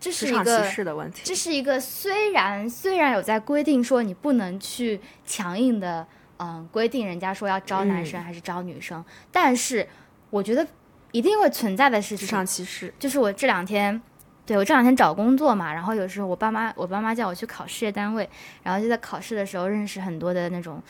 [0.00, 1.20] 这是一个歧视的问题。
[1.24, 6.06] 这是一个虽然虽然有在规定说你不能去强硬的
[6.38, 9.86] 嗯规定人家说要招男生还是招女生，但是
[10.30, 10.66] 我觉得
[11.12, 12.92] 一定会存在的是职场歧视。
[12.98, 14.00] 就是我这两天。
[14.46, 18.28] 对我这两天找工作嘛，然后有时候我爸妈我爸妈叫我去考事业单位，
[18.64, 20.82] 然后就在考试的时候认识很多的那种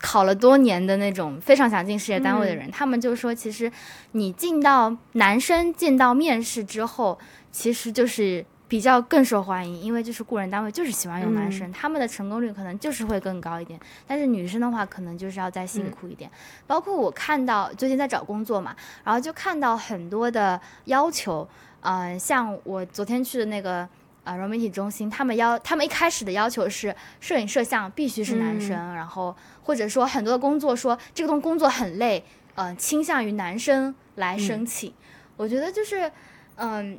[0.00, 3.70] 考了多年的那种非常想进事业单位的人，他们就说，其实
[4.12, 7.18] 你进到男生进到面试之后，
[7.52, 13.78] 其实就是比较更受欢迎，因为就是雇人单位就是喜欢用男生，他们的成功率可能就是会更高一点。
[14.06, 16.30] 但是女生的话，可能就是要再辛苦一点。
[16.66, 21.46] 包括我看到最近在找工作嘛，然后就看到很多的要求，
[21.82, 23.86] 嗯，像我昨天去的那个
[24.24, 34.92] 呃融媒体中心，他们要他们一开始的要求是摄影摄像必须是男生，然后或者说很多的工作说这个东工作很累，嗯，倾向于男生来申请。
[35.36, 36.10] 我觉得就是
[36.56, 36.98] 嗯。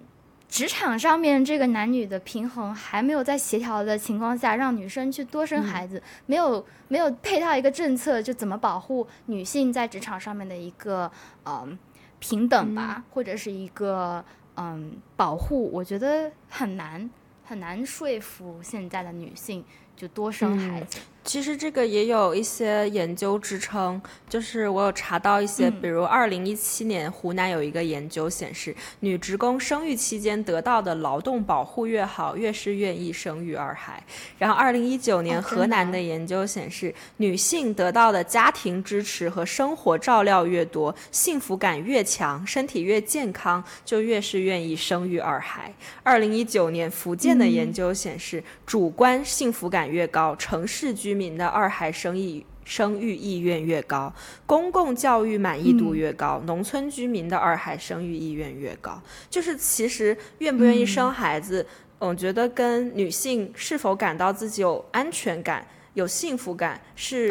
[0.52, 11.10] 职场上面这个男女的平衡还没有在协调的情况下，让女生去多生孩子，没有没有配套一个政策，就怎么保护女性在职场上面的一个
[11.46, 11.80] 嗯
[12.20, 14.22] 平等吧，或者是一个
[14.56, 17.10] 嗯保护，我觉得很难
[17.44, 19.64] 很难说服现在的女性
[19.96, 21.00] 就多生孩子。
[21.24, 34.04] 其实这个也有一些研究支撑，就是我有查到一些，比如二零一七年湖南有一个研究显示，女职工生育期间得到的劳动保护越好，越是愿意生育二孩。
[34.40, 45.72] 然后二零一九年河南的研究显示，女性得到的家庭支持和生活照料越多，幸福感越强，身体越健康，就越是愿意生育二孩。
[46.02, 54.14] 二零一九年福建的研究显示，主观幸福感越高，城市居居民的二孩生育生育意愿越高，
[54.46, 59.02] 公共教育满意度越高，农村居民的二孩生育意愿越高。
[59.30, 61.68] 就是其实愿不愿意生孩子，
[62.00, 67.30] 我觉得跟女性是否感到自己有安全感、有幸福感是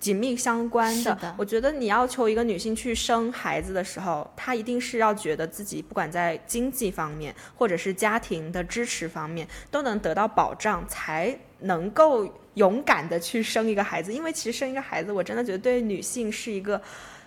[0.00, 1.34] 紧密相关的。
[1.36, 12.41] 我觉得你要求一个女性去生孩子的时候，她一定是要觉得自己不管在经济方面或者是家庭的支持方面都能得到保障，才能够。
[12.54, 16.80] 勇敢的去生一个孩子，因为其实生一个孩子，我真的觉得对女性是一个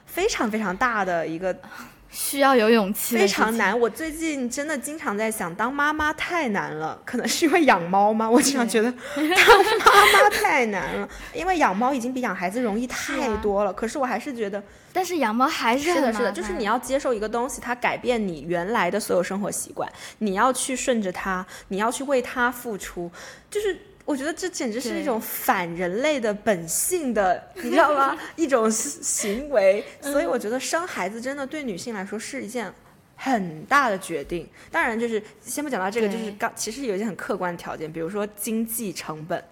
[0.05, 1.55] 非常非常大的一个
[2.11, 3.77] 需要有勇气，非常难。
[3.77, 8.29] 我最近真的经常在想，当妈妈太难了，可能是因为养猫吗？
[8.29, 13.73] 我经常觉得 当妈妈太难了，因为养猫已经比养孩子容易太多了。
[13.73, 23.11] 可是我还是觉得，但是养猫还是是的，是的，就是你要接受一个东西，它改变你原来的所有生活习惯，你要去顺着它，你要去为它付出，
[23.49, 23.77] 就是。
[24.05, 28.15] 我觉得这简直是一种反人类的本性的，你知道吗？
[28.37, 29.83] 一种行为。
[29.99, 32.71] 所以我觉得生孩子真的对女性来说是一件
[33.15, 34.47] 很大的决定。
[34.71, 39.43] 当然，就是先不讲到这个，就是刚其实有一些很客观的条件，比如说经济成本。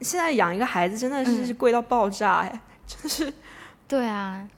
[0.00, 3.32] 现在养一个孩子真的是贵到爆炸哎，真的是。
[3.86, 4.48] 对啊。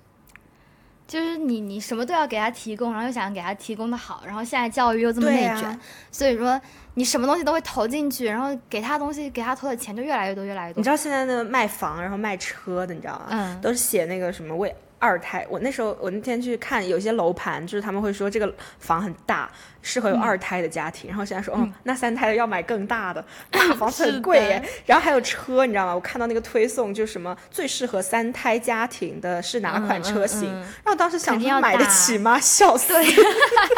[1.12, 5.78] 就是你，你什么都要给他提供，然后又想给他提供的好，然后现在教育又这么内卷，
[6.10, 6.58] 所以说
[6.94, 10.78] 你什么东西都会投进去，然后给他东西，给他投的钱就越来越多，越来越多。
[10.78, 13.26] 你知道现在那个卖房，然后卖车的，你知道吗？
[13.28, 14.74] 嗯，都是写那个什么为。
[15.02, 19.50] 二胎，我那时候我那天去看有些楼盘，就是他们会说这个房很大，
[19.82, 21.10] 适合有二胎的家庭。
[21.10, 24.62] 然后现在说，哦，那三胎的要买更大的，大房子很贵耶。
[24.86, 25.92] 然后还有车，你知道吗？
[25.92, 30.48] 我看到那个推送，就什么最适合三胎家庭的是哪款车型？
[30.54, 32.38] 然后当时想说买得起吗？
[32.40, 32.94] 笑死，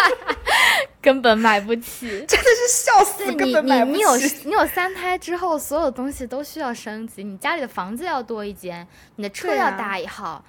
[1.00, 3.96] 根本买不起，真的是笑死，根本买不起。
[3.96, 10.44] 你有你有三胎之后，所有东西都需要升级，你家里的房子要多一间，你的车要大一号。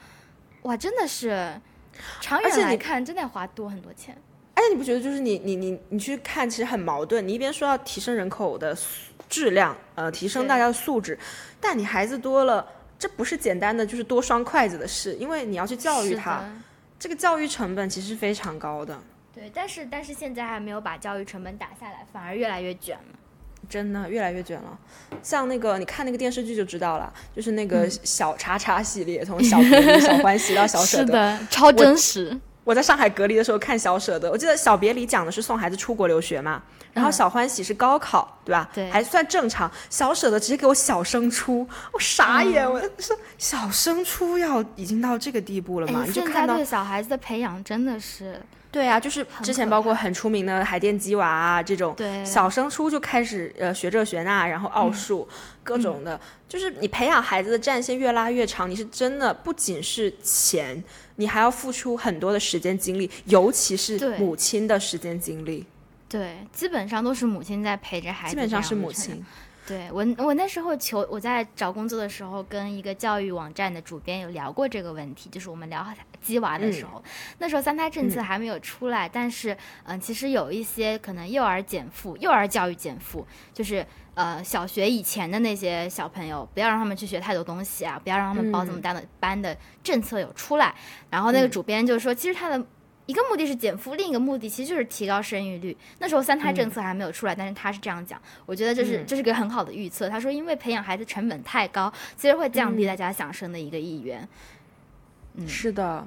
[0.65, 1.29] 哇，真的是，
[2.19, 4.17] 长远来看，真的要花多很多钱。
[4.55, 7.25] 而且你不觉得，就是你你你你去看，其实很矛盾。
[7.27, 8.75] 你一边说要提升人口的
[9.29, 11.17] 质量，呃，提升大家的素质，
[11.61, 12.65] 但你孩子多了，
[12.97, 16.43] 这不是简单的就是多双筷子的事，因为你要去教育他，
[16.97, 18.99] 这个教育成本其实非常高的。
[19.33, 23.19] 对，但是但是现在还没有把教育成本打下来，反而越来越卷了。
[23.69, 24.77] 真的越来越卷了，
[25.21, 32.37] 像那个你看那个电视剧就知道了，就是那个小叉叉系列，从小别离、小欢喜到小舍得，是的，超真实。
[32.63, 36.63] 我在上海隔离的时候看小舍得，我记得小别离讲的是送孩子出国留学嘛，
[36.95, 38.67] 然后小欢喜是高考，对吧？
[38.73, 39.69] 对，还算正常。
[39.89, 46.03] 小舍得直接给我小升初，我傻眼，我说小升初要已经到这个地步了吗？
[46.07, 48.41] 你就看到对小孩子的培养真的是。
[48.71, 55.25] 对啊，就是之前包括很出名的海淀鸡娃啊这种，小升初就开始呃学这学那，然后奥数
[55.63, 60.83] 各种的，就是你培养孩子的战线越拉越长，你是真的不仅是钱，
[61.15, 65.65] 你还要付出很多的时间精力，尤其是母亲的时间精力。
[66.07, 69.25] 对，基本上都是母亲在陪着孩子，基本上是母亲。
[69.67, 75.83] 对我，我那时候求我在找工作的时候，跟一个教育网站的主编有聊过这个问题，就是我们聊
[76.21, 77.03] 鸡娃的时候，
[77.39, 83.25] 那时候三胎政策还没有出来，但是嗯，其实有一些可能幼儿减负、幼儿教育减负，
[83.55, 83.83] 就是
[84.13, 90.75] 呃小学以前的那些小朋友，不要让他们去学太多东西啊，不要让他们报这么大的班的政策有出来，
[91.09, 92.63] 然后那个主编就说，其实他的。
[93.05, 95.75] 一个目的是减负，另一个目的其实就是提高生育率。
[95.99, 100.09] 那时候三胎政策还没有出来，但是他是这样讲，我觉得这是这是个很好的预测。
[100.09, 104.27] 他说，因为培养孩子成本太高，其实会降低大家想生的一个意愿。
[105.35, 106.05] 嗯，是的。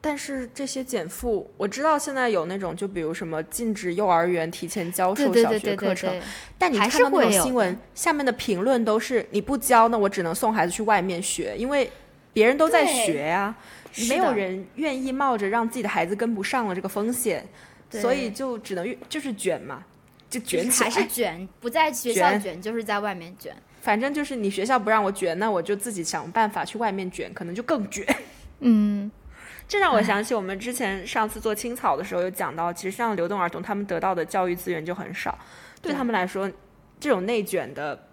[0.00, 6.20] 但是这些减负，我知道现在有那种，就比如什么禁止幼儿园提前教授小学课程，
[6.56, 11.90] 但你看到那种新闻下面的评论都是你不教，那我只能送孩子去外面学，因为
[12.32, 13.52] 别人都在学呀，
[14.08, 17.46] 没有人愿意冒着让自己的孩子跟不上了这个风险，
[17.90, 19.84] 所以就只能就是卷嘛，
[20.28, 28.06] 就卷起来，还是卷，不在学校卷，就是在外面卷，反正就是你学校不让我卷，那我就自己想办法去外面卷，可能就更卷，
[28.60, 29.10] 嗯。
[29.70, 35.38] 这让我想起我们之前上次做青草的时候有讲到，其实像流动儿童，他们得到的教育资源就很少，
[35.82, 36.50] 对他们来说，
[36.98, 38.07] 这种内卷的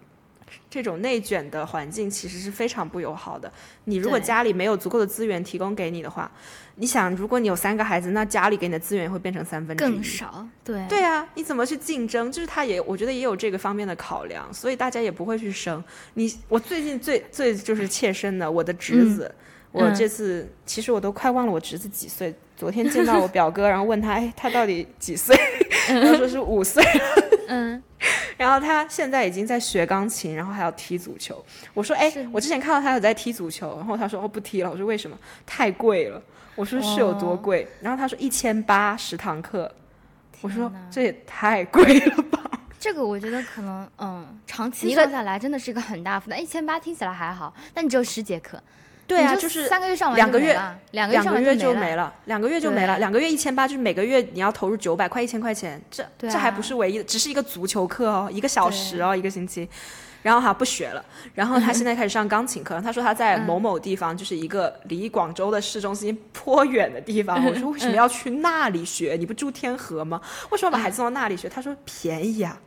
[0.70, 3.50] 这种内卷的环境其实是非常不友好的。
[3.84, 6.30] 你如果家里没有足够的资源提供给你的话，
[6.76, 10.46] 你想，如果你有三个孩子，那家里给你的资源会变成三分之一，更少。
[10.64, 12.30] 对对啊，你怎么去竞争？
[12.30, 15.82] 就是他也，我觉得也有这个方面的考量，所以大家也不会去生。
[16.14, 19.34] 你我最近最最就是切身的，我的侄子。
[19.72, 22.34] 我这次其实我都快忘了我侄子几岁。
[22.56, 25.36] 昨天见到我表哥，然后问他，哎，他到底几岁？
[25.86, 26.82] 他说是五岁。
[27.48, 27.82] 嗯。
[28.36, 31.42] 然后他现在已经在学钢琴，然后还要踢足球。
[31.72, 34.70] 我说，哎，我之前看到他有在踢足球，然后他说，哦，不踢了。
[34.70, 35.18] 我说为什么？
[35.46, 36.22] 太贵了。
[36.54, 37.66] 我说是有多贵？
[37.80, 39.72] 然后他说一千八十堂课。
[40.42, 42.38] 我说这也太贵了吧。
[42.78, 46.40] 这个我觉得可能，嗯，长期算下来真的是一个很大负担。
[46.40, 48.62] 一千八听起来还好，但你只有十节课。
[49.06, 50.58] 对啊，就是三个月上完两个月，
[50.90, 59.68] 两个月就没了，两个月就没了，两个月一千八，就是每个月你要投入九百块一千块钱，这这还不是唯一的，只是一个足球课哦，一个小时哦，一个星期，
[60.22, 61.04] 然后哈不学了，
[61.34, 69.14] 然后他现在开始上钢琴课，他说他在某某地方，就是一个离广州的市中心颇远的地方，我说为什么要去那里学？
[69.16, 70.20] 你不住天河吗？
[70.50, 71.48] 为什么把孩子送到那里学？
[71.48, 72.58] 他说便宜啊。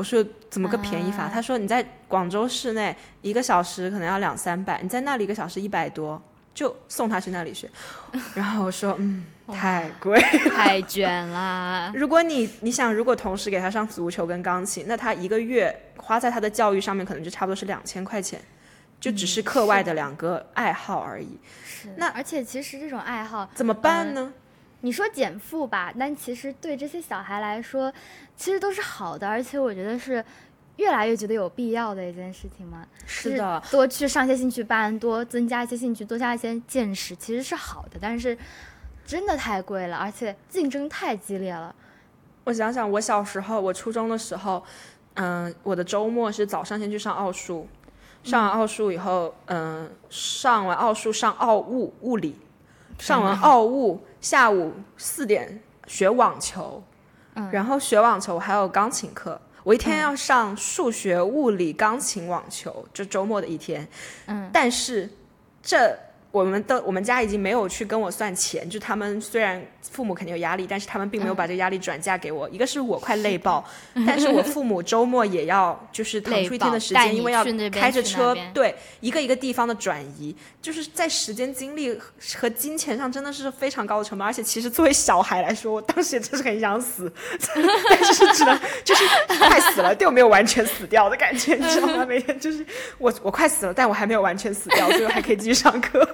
[0.00, 1.28] 我说怎么个便宜法？
[1.28, 6.20] 他说你在广州市内一个小时可能要两三百，你在那里一个小时一百多，
[6.54, 7.68] 就送他去那里学。
[8.34, 11.92] 然后我说嗯，太贵，太卷了。
[11.94, 18.40] 如果你你想，如果同时给他上足球跟钢琴，那他一个月花在他的教育上面可能就差不多是两千块钱，
[18.98, 21.38] 就只是课外的两个爱好而已。
[21.62, 21.92] 是。
[21.98, 24.32] 那而且其实这种爱好怎么办呢？
[24.82, 27.92] 你说减负吧，但其实对这些小孩来说，
[28.40, 30.24] 其实都是好的，而且我觉得是
[30.76, 32.86] 越来越觉得有必要的一件事情嘛。
[33.04, 37.98] 是的，多去上一些兴趣班，多增加一些兴趣，多加一些见识，其实是好的。
[38.00, 38.34] 但是
[39.04, 41.74] 真的太贵了，而且竞争太激烈了。
[42.44, 44.64] 我想想，我小时候，我初中的时候，
[45.16, 47.68] 嗯，我的周末是早上先去上奥数，
[48.22, 52.38] 上完奥数以后，嗯，上完奥数上奥物物理。
[52.98, 56.82] 上完奥物，下午四点学网球，
[57.52, 59.40] 然后学网球还有钢琴课。
[59.62, 63.86] 我一天要上数学、物理、钢琴、网球，就周末的一天。
[64.26, 65.08] 嗯，但是
[65.62, 65.96] 这。
[66.32, 72.48] 我们的我们家已经没有去跟我算钱，就他们虽然父母肯定有压力，但是他们并没有把这个压力转嫁给我。
[72.50, 73.64] 一个是我快累爆，
[74.06, 81.98] 但是我父母周末也要就是腾出一天的时间，因为要开着车对一个一个地方的转移，就是在时间、精力
[82.36, 84.26] 和金钱上真的是非常高的成本。
[84.26, 87.12] 而且其实作为小孩来说，我当时也真是很想死，
[87.88, 89.04] 但是只能就是
[89.38, 92.04] 快死了，但我没有完全死掉的感觉， 你知道吗？
[92.06, 92.64] 每天就是
[92.98, 96.06] 我我快死了，但我还没有完全死掉，所以我还可以继续上课。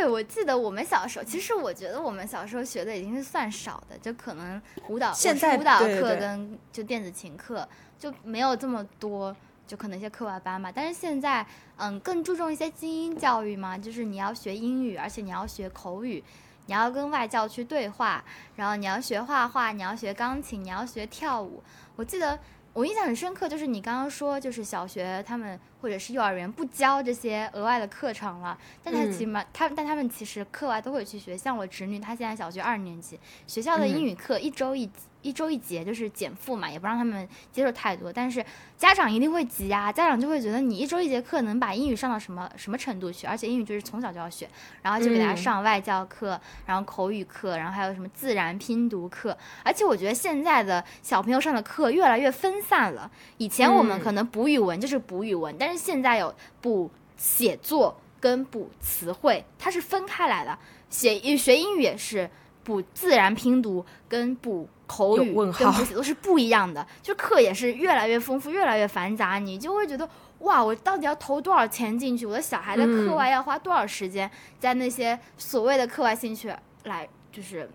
[0.00, 9.36] 对，我记得我们小时候，其实我觉得我们小时候学的已经是算少的，就可能舞蹈、现在舞蹈课跟就电子琴课就没有这么多，
[9.66, 10.72] 就可能一些课外班嘛。
[10.72, 11.46] 但是现在，
[11.76, 16.24] 嗯，更注重一些精英教育嘛，就是你要学英语，而且你要学口语，
[16.64, 18.24] 你要跟外教去对话，
[18.56, 21.62] 然后你要学画画，你要学钢琴，你要学跳舞。
[21.96, 22.38] 我记得。
[22.72, 31.36] 我印象很深刻，就是你刚刚说，就是小学他们或者是幼儿园不教这些额外的课程了，但他起码他但他们其实课外都会去学。
[31.36, 34.88] 像我侄女，她现在小学二年级，学校的英语课一周一
[35.22, 38.44] 一周一节，就是减负嘛，也不让他们接受太多，但是。
[38.80, 43.26] 家长一定会急啊，家长就会觉得你一周一节课能把英语上到什么什么程度去？
[43.26, 44.48] 而且英语就是从小就要学，
[44.80, 49.36] 然后就给大家上外教课，然后口语课，然后还有什么自然拼读课。
[49.62, 53.10] 而且我觉得现在的小朋友上的课越来越分散了。
[53.36, 60.58] 以前我们可能补语文就是补语文，但是现在有补写作跟补词汇，它是分开来的。
[60.88, 62.30] 写学英语也是
[62.64, 64.66] 补自然拼读跟补。
[64.90, 70.08] 口语跟补写都是不一样的，就课也是越来越丰富，越来越繁杂，你就会觉得
[70.40, 72.26] 哇，我到底要投多少钱进去？
[72.26, 74.28] 我的小孩在课外要花多少时间
[74.58, 76.52] 在那些所谓的课外兴趣
[76.84, 77.70] 来，就是，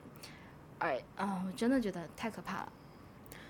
[0.79, 2.67] 哎，啊，我真的觉得太可怕了，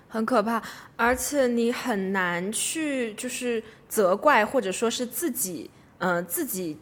[0.08, 0.62] 很可怕，
[0.94, 6.78] 而且你很难去就是责怪或者说是自己，嗯，自己。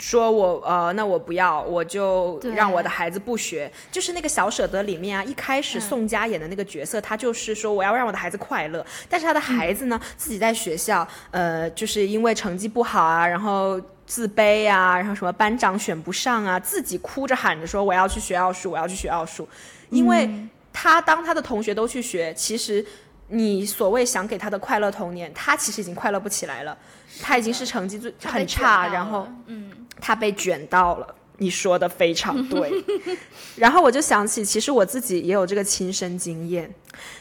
[0.00, 3.70] 说我呃，那我不要，我就让我的孩子不学。
[3.92, 19.46] 就是那个小舍得里面啊，一开始宋佳演的那个角色，他就是说我要让我的孩子快乐，但是他的孩子呢，自己在学校呃，就是因为成绩不好啊，然后自卑啊，然后什么班长选不上啊，自己哭着喊着说我要去学奥数，我要去学奥数，
[19.90, 20.28] 因为
[20.72, 22.84] 他当他的同学都去学，其实
[23.28, 26.76] 你所谓想给他的快乐童年，他其实已经快乐不起来了，
[27.22, 29.70] 他已经是成绩最很差，然后嗯。
[30.02, 32.72] 他被卷到了，你说的非常对。
[33.56, 36.74] 然后我就想起，其实我自己也有这个亲身经验，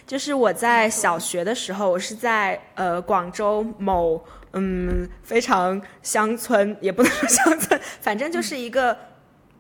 [0.08, 4.24] 就是我在小学的时候，我是在呃广州某
[4.54, 8.98] 嗯非常乡村，也不能说乡村， 反正就是一个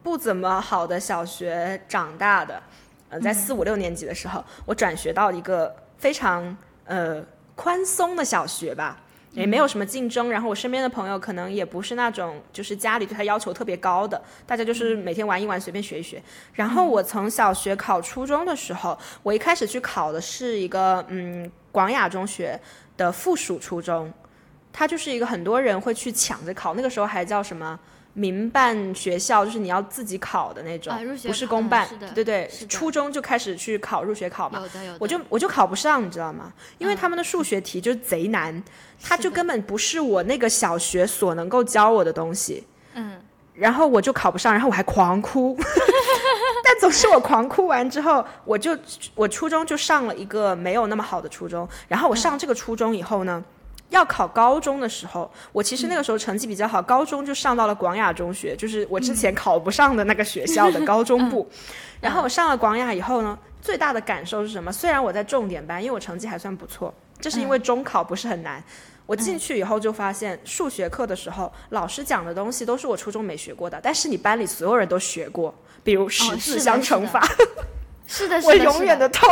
[0.02, 2.64] 不怎么好的小学长大的。
[3.10, 6.56] 呃，在四五六年级的时候，我转学到一个非常
[6.86, 7.22] 呃
[7.54, 8.98] 宽松的小学吧。
[9.34, 16.22] 也没有什么竞争，然后我身边的朋友可能也不是那种就是家里对他要求特别高的，大家就是每天玩一玩，随便学一学。
[16.54, 22.60] 然后我从小学考初中的时候，我一开始去考的是一个嗯广雅中学
[22.98, 24.12] 的附属初中，
[24.72, 27.80] 它就是一个很多人会去抢着考，那个时候还叫什么？
[28.14, 30.94] 民办学校就是你要自己考的那种，
[31.24, 31.88] 不是公办。
[32.14, 34.62] 对对，初中就开始去考入学考嘛。
[34.98, 36.52] 我就我就考不上，你知道吗？
[36.80, 38.62] 因为他们的数学题就贼难，
[39.02, 42.66] 他就根本不是我那个小学所能够教我的东西。
[42.96, 43.22] 嗯。
[43.54, 45.56] 然后我就考不上，然后我还狂哭。
[46.66, 48.76] 但总是我狂哭完之后，我就
[49.14, 51.68] 我初中就上了一个没有那么好的初中。
[51.88, 53.42] 然后我上这个初中以后呢？
[53.90, 61.50] 要考高中的时候，我其实那个时候成绩比较好，高中就上到了广雅中学，就是我之前考不上的那个学校的高中部。
[62.00, 64.72] 然后我上了广雅以后呢，最大的感受是什么？
[64.72, 68.64] 虽然我在重点班，因为我成绩还算不错，这是因为中考不是很难。
[69.06, 77.28] 我进去以后就发现，数学课的时候，老师讲的东西都是我初中没学过的，但是你班里所有人都学过，比如十字相乘法。
[78.06, 79.28] 是的，我永远的痛。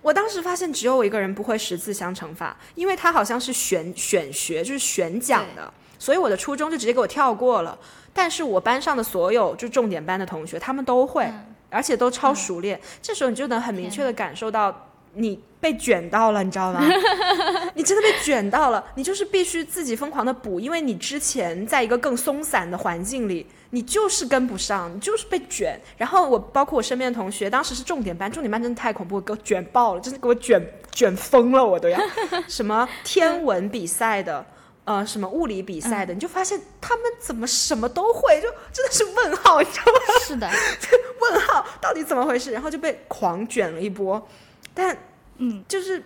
[0.00, 7.76] 我当时发现只有我一个人不会十字相乘法，因为它好像是选选学，就是选讲的，所以我的初中就直接给我跳过了。
[8.14, 11.30] 但是我班上的所有就重点班的同学，他们都会，
[11.68, 12.80] 而且都超熟练。
[13.02, 16.80] 这时候你就能很明确的感受到你被卷到了，你知道吗？
[17.74, 23.46] 你真的被卷到了，你就是必须自己疯狂的补，因为你之前在一个更松散的环境里。
[23.70, 25.78] 你就是跟不上，你就是被卷。
[25.98, 30.58] 然后我包括我身边的同学，当时是重点班，重点班真的太恐怖，给我卷爆了，真的给我卷
[30.90, 32.00] 卷疯了，我都要。
[32.48, 34.42] 什么天文比赛的，
[34.84, 39.98] 呃，什么物理比赛的，你就发现他们怎么什么都会，就真的是问号，你知道吗？
[40.22, 40.48] 是的，
[41.20, 42.50] 问号到底怎么回事？
[42.52, 44.26] 然后就被狂卷了一波。
[44.72, 44.96] 但
[45.36, 46.02] 嗯，就是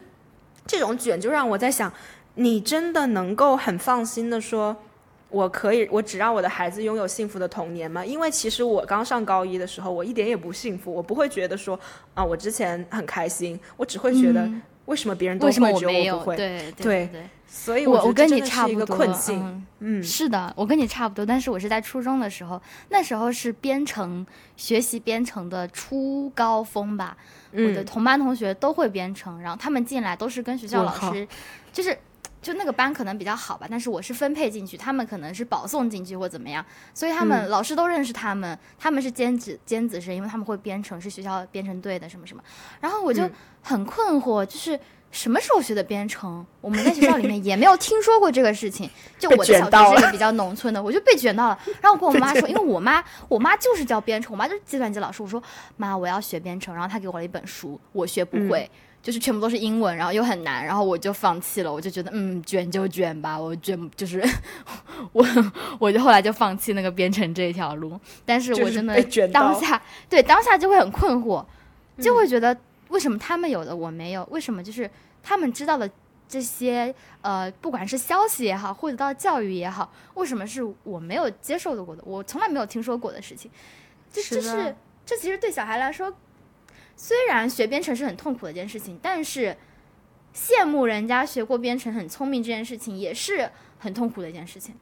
[0.67, 1.93] 这种卷，就让我在想，
[2.35, 4.77] 你真的能够很放心的说。
[5.33, 8.05] 我可以，我只让我的孩子拥有幸福的童年吗？
[8.05, 11.79] 因为其实我刚上高一的时候，我一点也不幸福，我不会觉得说
[12.15, 14.49] 啊，我之前很开心，我只会觉得
[14.85, 16.37] 为什么别人都会，觉得我不会？
[16.37, 17.29] 对对对。
[17.47, 18.97] 所以我我跟你差不多，
[19.81, 24.27] 嗯，是的，我跟你差不多，但是我是在初中的时候，那时候是编程
[24.57, 27.15] 学习编程的初高峰吧，
[27.53, 31.29] 我的同班同学都会编程，然后他们进来都是跟学校老师，
[31.73, 31.97] 就是。
[32.43, 36.63] 就那个班可能比较好吧，但是我是分配进去，他们可能是保送进去或怎么样，
[36.93, 42.43] 所以他们老师都认识他们，他们是尖子尖子生，因为他们会编程，是学校编程队的什么什么。
[42.81, 43.31] 然后我就
[43.63, 44.79] 很困惑，就是
[45.13, 46.45] 什么时候学的编程？
[46.61, 48.91] 我们在学校里面也没有听说过这个事情。
[49.21, 51.59] 就我的小学是一个比较农村的，我就被卷到了。
[51.81, 55.23] 然后我跟 我妈说，因为我妈我妈就是教编程，我妈就是计算机老师。
[55.23, 55.41] 我说
[55.77, 58.69] 妈，我要学编程，然后她给我了一本书，我学不会。
[59.03, 61.73] 就是全部都是英文，然后又很难，然后我就放弃了。
[61.73, 64.23] 我就觉得，嗯，卷就卷吧，我卷就是
[65.13, 65.27] 我，
[65.81, 67.99] 我就后来就放弃那个编程这条路。
[68.25, 71.45] 但是我真的当下对当下就会很困惑，
[71.99, 72.57] 就会觉得
[72.91, 74.25] 为什么他们有的我没有？
[74.31, 74.89] 为什么就是
[75.21, 75.91] 他们知道的
[76.29, 82.03] 这些呃，不管是消息也好，或者到教育也好，为什么是我没有接受的过的？
[82.07, 83.51] 我从来没有听说过的事情，
[84.13, 86.15] 这这是这其实对小孩来说。
[87.03, 89.57] 虽然学编程是很痛苦的一件事情，但是
[90.33, 93.51] 羡慕人家学过编程很聪明这件事情也是
[93.81, 94.73] 很痛苦的一件事情。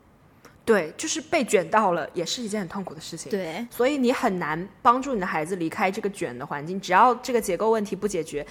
[0.63, 3.31] 对，就是被卷到了，也是一件很痛苦的事情。
[3.31, 6.79] 对，所以你很难帮助你的孩子离开这个卷的环境。
[6.79, 8.47] 只要这个结构问题不解决，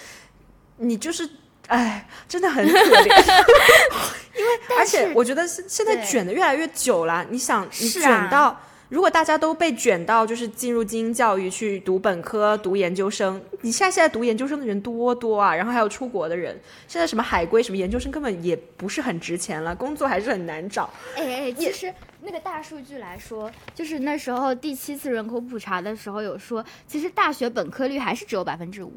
[0.78, 1.30] 你就是
[1.68, 3.36] 哎，真的很可怜。
[4.36, 7.24] 因为为而且我觉得现在卷的越来越久了。
[7.30, 8.60] 你想，你卷到，
[8.90, 20.90] 如果大家都被卷到，就是进入精英教育去读本科、读研究生，你现在现在读研究生的人多多啊，然后还有出国的人，现在什么海归、什么研究生根本也不是很值钱了，工作还是很难找。
[21.16, 28.92] 哎哎，其实那个大数据来说，就是那时候第七次人口普查的时候有说，其实大学本科率还是只有百分之五，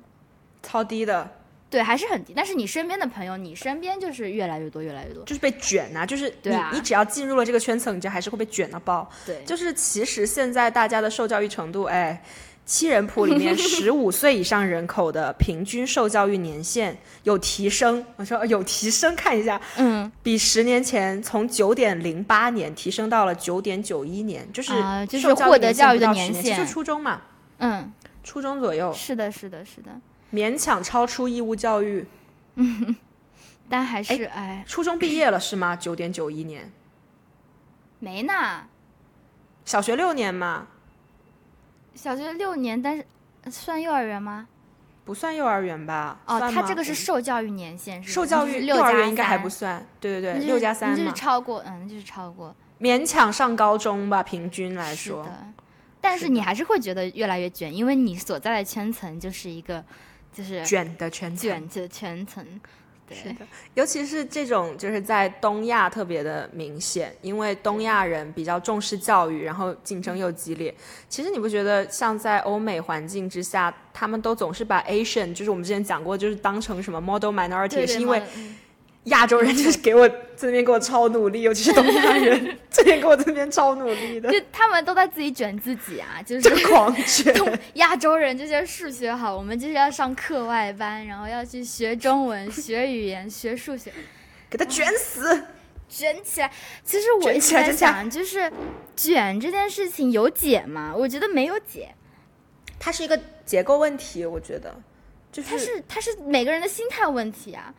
[0.63, 1.31] 超低的。
[1.73, 2.35] 对，还是很低。
[2.37, 9.11] 但是你身边的朋友，你身边就是越来越多，越来越多，就是被卷呐，就是你你只要进入了这个圈层，你就还是会被卷到爆。
[9.25, 12.23] 对，就是其实现在大家的受教育程度，哎，
[12.67, 18.05] 七人谱里面十五岁以上人口的平均受教育年限有提升。
[18.17, 24.73] 我说有提升，看一下，嗯，比十年前从九点零八年提升到了九点九一年，就是
[25.09, 27.23] 就是获得教育的年限，就初中嘛，
[27.59, 27.91] 嗯，
[28.23, 28.93] 初中左右。
[28.93, 29.91] 是的，是的，是的。
[30.33, 32.07] 勉强超出义务教育，
[32.55, 32.97] 嗯，
[33.69, 35.77] 但还是哎，初中毕业了是吗？
[35.77, 36.73] 九点九一年，
[37.99, 38.65] 没呢，
[39.67, 40.69] 小学六年嘛，
[41.95, 43.05] 小学六年，但是
[43.51, 44.49] 算幼儿园吗？
[45.05, 46.19] 不算幼儿园吧？
[46.27, 55.29] 哦，他这个是受教育年限，受教育幼儿园应该还不算，对对对，六加三就是超过，嗯，就是超过，勉强上高中吧，平均来说，
[56.01, 59.85] 但是你还是会觉得越来越卷，因为你所在的圈层就是一个。
[60.33, 62.61] 就是卷的圈层，卷的全层，
[63.11, 70.75] 是的，尤其是这种就是在东亚特别的明显，因为东亚人比较重视教育，然后竞争又激烈。
[71.09, 78.23] 其实你不觉得像在欧美环境之下，他们都总是把 Asian，就是我们之前讲过，就是当成什么 model minority，是因为。
[79.05, 87.61] 亚洲人就是给我这边给我超努力，尤其是东亚人 这边给我这边超努力的，就他们都在自己卷自己啊， 就是狂卷。
[87.75, 93.93] 亚洲人这些数学好，我们就是要上课外班，然后要去学中文、学语言、学数学，
[94.49, 95.47] 给他卷死，
[95.89, 96.53] 卷起来。
[96.85, 98.53] 其实我一直在想，就是
[98.97, 100.95] 卷这件事情有解吗？
[100.97, 101.93] 我觉得没有解，
[102.79, 104.25] 它是一个结构问题。
[104.25, 104.73] 我觉得，
[105.33, 107.75] 就是它是它是每个人的心态问题啊。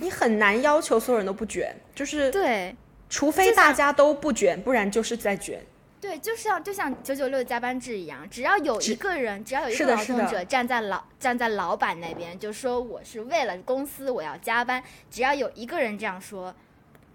[0.00, 2.74] 你很难要求所有人都不卷，就是对，
[3.08, 5.64] 除非大家都不卷，不然就是在卷。
[5.98, 16.54] 对，就像就像九九六加班制一样，只要有一个人，只要有一个劳动者站在老站在老板那边，就说我是为了公司我要加班，只要有一个人这样说，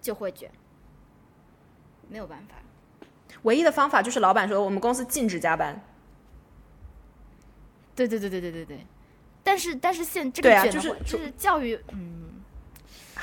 [0.02, 0.52] 就会卷，
[2.10, 2.56] 没有办法。
[3.44, 5.82] 唯一的方法就是老板说我们公司禁止加班。
[7.96, 8.86] 对对对对对对对，
[9.44, 12.31] 但是但是现这个卷就是就是教育，嗯。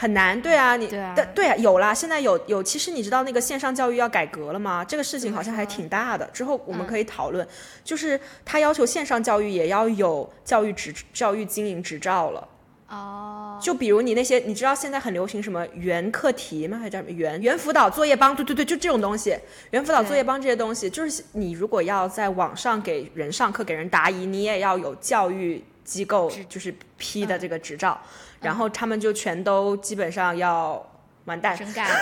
[0.01, 4.85] 很难，对啊，你对啊，对啊，有啦，现在有有，其实你知道那个线上教育要改革了吗？
[4.85, 7.45] 这个事情好像还挺大的，之后我们可以讨论。
[7.83, 12.49] 就是他要求线上教育也要有教育执教育经营执照了。
[12.89, 13.59] 哦。
[13.61, 16.79] 就比如你那些，你知道现在很流行什么原课题吗？
[16.79, 18.37] 还叫什么原原辅导作业帮？
[18.37, 19.37] 对对对，就这种东西，
[19.73, 28.01] 原辅导作业帮这些东西，就是你如果要在网上给人上课、给人答疑，你也要有教育机构就是批的这个执照。
[28.41, 30.85] 然后他们就全都基本上要
[31.25, 31.97] 完蛋，真干了，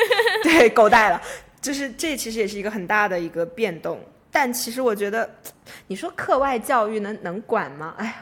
[0.42, 1.20] 对，狗带了。
[1.60, 4.00] 就是这其实也是一个很大的一个变动。
[4.30, 5.28] 但其实我觉得，
[5.88, 7.94] 你说课外教育能能管吗？
[7.98, 8.14] 哎呀，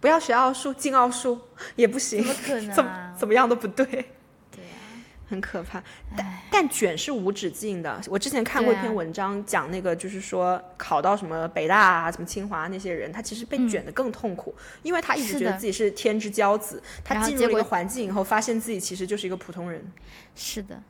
[0.00, 1.40] 不要学奥数，进奥数
[1.76, 2.74] 也不行，怎么可能？
[2.74, 3.86] 怎么怎么样都不对。
[5.30, 5.80] 很可怕，
[6.16, 8.00] 但但卷是无止境的。
[8.08, 14.52] 我之前看过一篇文章，讲那个就是说考到什么北大啊、什么清华那些人，他其实被卷的更痛苦，
[14.82, 19.80] 因为他一直觉得自己是天之骄子，他进入了一个环境以后，发现自己其实就是一个普通人。
[20.34, 20.82] 是的，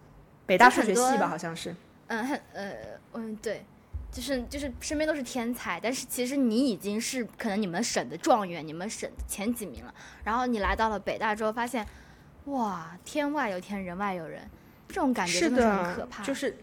[0.46, 1.76] 北大数学系吧，好像是。
[2.06, 2.72] 嗯，很呃
[3.12, 3.62] 嗯对，
[4.10, 11.86] 就是就是身边都是天才，但是其实你已经是可能你们省的状元，你们省前几名了，然后你来到了北大之后，发现。
[12.46, 14.40] 哇，天外有天，人外有人，
[14.88, 16.22] 这种感觉真的很可怕。
[16.22, 16.56] 就是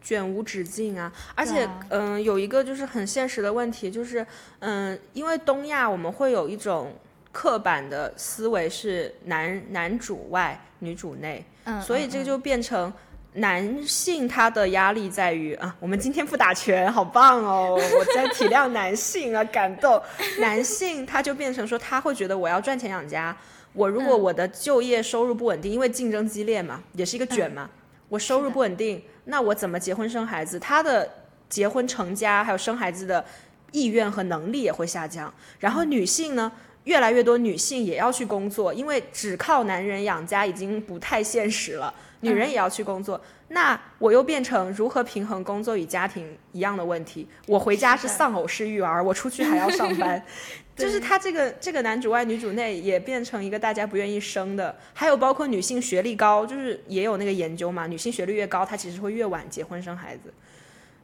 [0.00, 1.10] 卷无止境啊！
[1.34, 4.24] 而且，嗯，有一个就是很现实的问题，就是
[4.58, 6.94] 嗯，因为东亚我们会有一种
[7.32, 12.92] 刻板的思维是男男主外女主内，嗯，所以这个就变成
[13.32, 17.74] 男性他的压力在于啊，我们今天不打拳，好棒哦！
[17.74, 20.00] 我在体谅男性啊，感动
[20.38, 23.34] 男性，他就变成说他会觉得我要赚钱养家。
[23.74, 27.68] 我如果我的就业收入不稳定，因为竞争激烈嘛，也是一个卷嘛。
[28.08, 30.58] 我收入不稳定，那我怎么结婚生孩子？
[30.58, 31.08] 他的
[31.48, 33.24] 结婚成家还有生孩子的
[33.72, 35.32] 意愿和能力也会下降。
[35.58, 36.50] 然后女性呢，
[36.84, 41.92] 越来越多女性也要去工作，因为只靠男人养家已经不太现实了。
[42.24, 47.28] 女人也要去工作，那我又变成如何平衡工作与家庭一样的问题。
[47.46, 50.20] 我回家是丧偶式育儿，我出去还要上班，
[50.74, 54.76] 就是他这个这个男主外女主内也变成一个大家不愿意生的。
[54.92, 60.32] 还有包括女性学历高，就是也有那个研究嘛，女性学历越高，她其实会越晚结婚生孩子。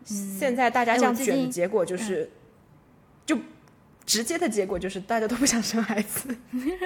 [0.04, 2.30] 现在大家这样卷的结果就是，
[3.26, 3.38] 就
[4.06, 6.34] 直接的结果就是大家都不想生孩子。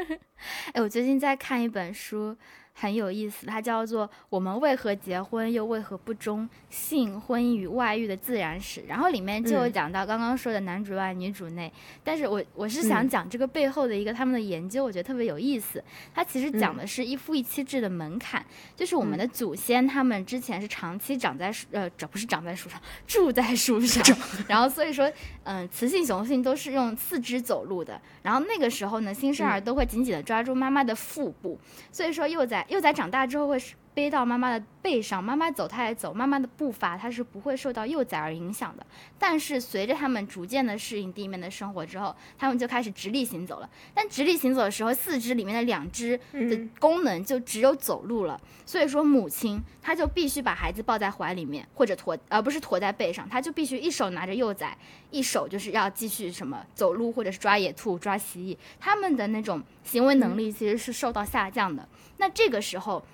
[0.75, 2.37] 哎，我最近在看一本书。
[2.77, 8.81] 很有意思，它叫做《我们为何结婚又为何不忠：性、婚姻与外遇的自然史》。
[8.89, 11.73] 然后里面就有讲到刚刚说的男主外女主内，
[12.03, 15.83] 但是我我是想讲这个背后的一个他们的研究，我觉得特别有意思。
[16.13, 18.45] 它其实讲的是一夫一妻制的门槛，
[18.75, 24.05] 就是我们的祖先他们之前是长期长在树呃，这不是长在树上， 住在树上，
[24.49, 25.11] 然后所以说
[25.45, 28.01] 嗯，雌性雄性都是用四肢走路的。
[28.23, 31.57] 然后那个时候呢，新生儿都会紧紧的抓住妈妈的腹部，
[31.93, 32.64] 所以说幼崽。
[32.69, 33.59] 幼崽长大之后会
[33.95, 38.85] 背到妈妈的背上，妈妈走她也走，妈妈的步伐它是不会受到幼崽而影响的。
[39.19, 43.71] 但是随着他们逐渐的适应地面的生活之后，他们就开始直立行走了。
[43.95, 48.39] 但直立行走的时候，四肢里面的两只的功能就只有走路了。
[48.67, 54.77] 所以说母亲她就必须把孩子抱在怀里面，或者驮而不是驮在背上，她就必须一手拿着幼崽，
[55.13, 58.57] 一手就是要继续什么走路或者是抓野兔、抓蜥蜴。
[58.81, 61.89] 他们的那种行为能力其实是受到下降的。
[62.17, 63.05] 那这个时候，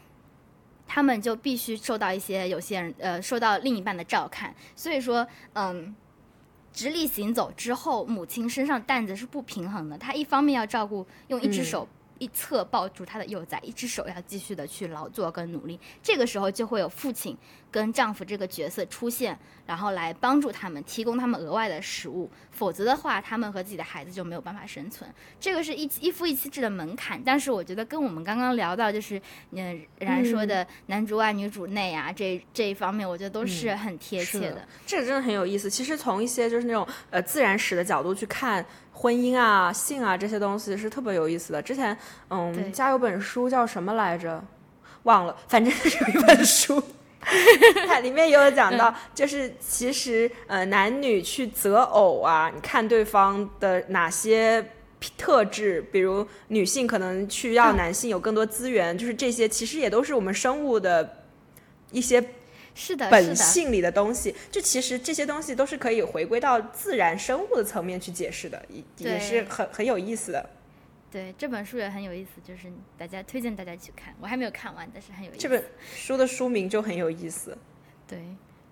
[0.92, 5.94] 他们就必须受到一些有些人呃受到另一半的照看，所以说嗯，
[6.72, 11.86] 直立行走之后，母亲身上担子是不平衡的，她一方面要照顾用一只手。
[12.20, 15.80] 一侧抱住他的幼崽，一只手要继续的去劳作跟努力。
[16.00, 17.36] 这个时候就会有父亲
[17.70, 22.30] 跟丈夫这个角色出现，然后来帮助他们，提供他们额外的食物。
[22.50, 25.10] 否则的话，他们和自己的孩子就没有办法生存。
[25.40, 27.20] 这个是一一夫一妻制的门槛。
[27.24, 29.20] 但是我觉得跟我们刚刚聊到，就是
[29.52, 34.68] 嗯然说的男主外女主内啊，这这一方面，我觉得都是很贴切的。
[34.86, 35.70] 这个真的很有意思。
[35.70, 38.64] 其实从一些就是那种呃自然史的角度去看。
[39.00, 41.62] 婚姻啊，性啊，这些东西是特别有意思的。
[41.62, 41.96] 之前，
[42.28, 44.44] 嗯，家有本书叫什么来着？
[45.04, 46.82] 忘了，反正有一本书，
[47.88, 54.62] 它里面也有讲到，就是其实，呃，男女去择偶啊，你看对方的哪些
[55.16, 61.24] 特质，比如女性可能去要男性有更多资源，就是这些，其实也都是我们生物的
[61.90, 62.22] 一些。
[62.74, 70.50] 是的，本性里的东西，就其实这些东西都是可以回归到自然生物的层面去解释的，也也是很很有意思的。
[71.10, 75.40] 对，这本书也很有意思，就是大家推荐大家去看，我还没有看完，但是很有意思。
[75.40, 75.64] 这本
[75.94, 77.58] 书的书名就很有意思。
[78.06, 78.18] 对。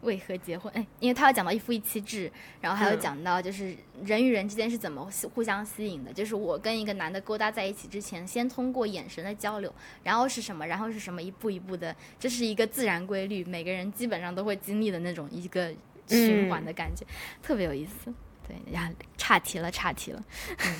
[0.02, 0.72] 为何结婚？
[0.74, 2.30] 哎，因为他要讲到一夫一妻制，
[2.60, 3.74] 然后还有讲到就是
[4.04, 6.12] 人与人之间是怎么互相吸引的。
[6.12, 9.74] 就是我跟一个男的勾搭在一起之前，先通过眼神的交流，
[10.04, 15.74] 然后是什么，然后是什么，一步一步的，这是一个自然规律，每个人基本上都会经历的那种一个
[16.06, 17.04] 循环的感觉，
[17.42, 18.14] 特别有意思。
[18.46, 20.22] 对，然后岔题了，岔题了。
[20.64, 20.74] 嗯，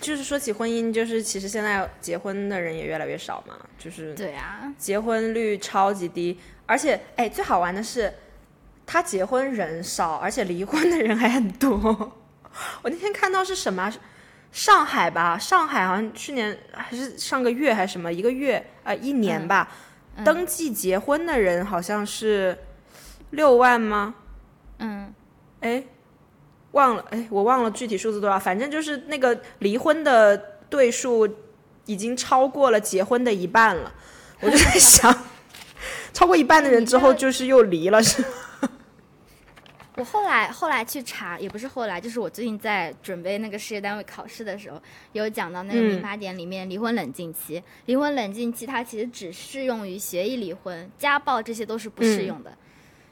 [0.00, 6.36] 就是说起婚姻，就是其实现在结婚的人也越来越少嘛，就是对啊，结婚率超级低，
[6.66, 8.12] 而且哎，最好玩的是。
[8.86, 11.76] 他结婚人少，而且离婚的人还很多。
[12.82, 13.92] 我那天看到是什么？
[14.50, 19.66] 上海吧，上海好像去年还是上个月还是什么一个月啊一年吧，
[20.22, 22.58] 登记结婚的人好像是
[23.30, 24.14] 六万吗？
[24.78, 25.14] 嗯，
[25.60, 25.82] 哎，
[26.72, 30.36] 忘了，哎，我忘了具体数字多少，反正就是那个离婚的
[30.68, 31.26] 对数
[31.86, 33.90] 已经超过了结婚的一半了。
[34.40, 35.24] 我就在想，
[36.12, 38.28] 超过一半的人之后就是又离了，是吗？
[39.96, 44.80] 我后来后来去查，也不是后来，就是我最近在准备那个事业单位考试的时候，
[45.12, 47.62] 有讲到那个民法典里面离婚冷静期。
[47.84, 52.50] 离婚冷静期它其实只适用于协议离婚，家暴这些都是不适用的，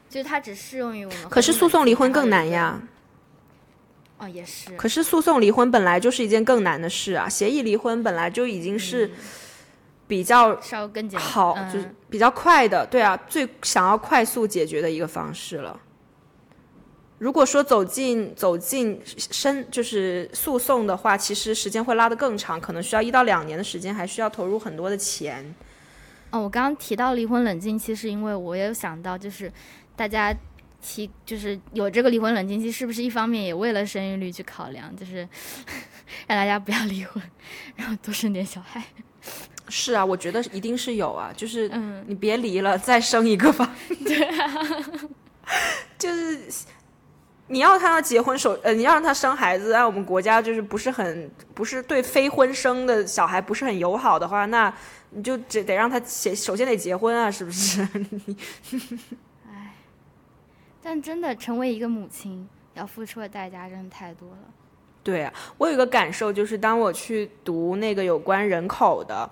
[0.09, 1.29] 就是它只适用于我们。
[1.29, 2.81] 可是诉讼离婚更难呀。
[4.17, 4.75] 哦，也是。
[4.75, 9.11] 可是诉讼离婚本来就是一件更难的事啊，协议离婚本来就已经是
[10.07, 15.79] 比较稍更简好，就是比较快的，对啊，最想要快速解决的一个方式了。
[17.21, 25.53] 如果说走进走进申就是诉讼的话，其实时间会拉得更长，可能需要一到两年的时间，还需要投入很多的钱。
[26.31, 29.53] 哦，我刚刚提到离婚冷静期，是因为我也有想到，就是
[29.95, 30.35] 大家
[30.81, 35.17] 提就是有这个离婚冷静期，是不是一方面也为了生育率去考量，就是
[36.25, 37.21] 让大家不要离婚，
[37.75, 38.83] 然后多生点小孩。
[39.69, 41.69] 是啊，我觉得一定是有啊，就是
[42.07, 43.75] 你别离了，再生一个吧。
[44.03, 44.49] 对啊，
[45.99, 46.39] 就是。
[47.51, 54.73] 你要他结婚首呃，你要让他生孩子，按我们国家就是不是很不是对非婚生的小孩不是很友好的话，那
[55.09, 57.85] 你就得得让他先首先得结婚啊，是不是？
[59.45, 59.73] 唉，
[60.81, 64.37] 但真的成为一个母亲要付出的代价真的太多了。
[65.03, 69.29] 对啊，我有一个感受就是，当我去读那个有关人口的。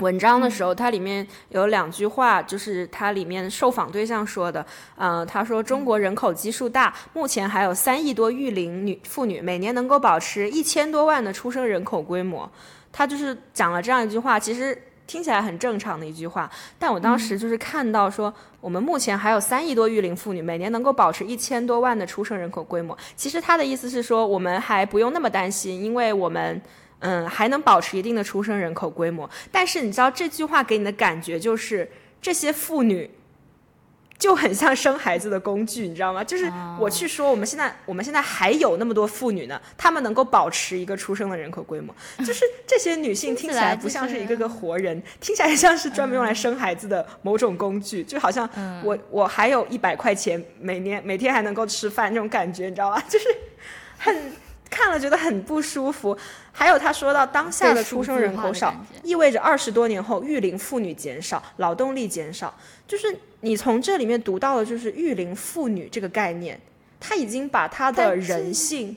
[0.00, 4.66] 文章的时候，它里面有两句话，就是它里面受访对象说的。
[4.96, 12.50] 嗯，他说中国人口基数大，目前还有三亿多育龄女妇女，每年能够保持一千多万的出生人口规模。
[12.90, 14.76] 他就是讲了这样一句话，其实
[15.06, 16.50] 听起来很正常的一句话。
[16.76, 22.98] 但我当时就是看到说，我们目前还有三亿多育龄妇女，每年能够保持一千多万的出生人口规模。
[23.14, 26.60] 其实他的意思是说，我们还不用那么担心，因为我们。
[27.06, 31.86] 嗯，还能保持一定的出生人口规模，但是你知道这句话给你的感觉就是
[32.22, 33.10] 这些妇女
[34.18, 36.24] 就很像生孩子的工具，你知道吗？
[36.24, 36.50] 就是
[36.80, 48.48] 我去说我们现在我们现在还有那么多妇女呢，她们能够保持一个出生的人口规模，就是 这些女性听起来不像是一个个活人，听起来像是专门用来生孩子的某种工具，就好像
[48.82, 53.02] 我我还有一百块钱，每年每天还能够吃饭那种感觉，你知道吗？
[53.06, 53.26] 就是
[53.98, 54.32] 很。
[54.74, 56.18] 看了觉得很不舒服，
[56.50, 62.52] 还有他说到当下的出生人口少，意味着二十多年后育龄妇女减少，劳动力减少。
[62.88, 66.60] 就是你从这里面读到的，就是育龄妇女这个概念，
[66.98, 68.96] 他已经把他的人性。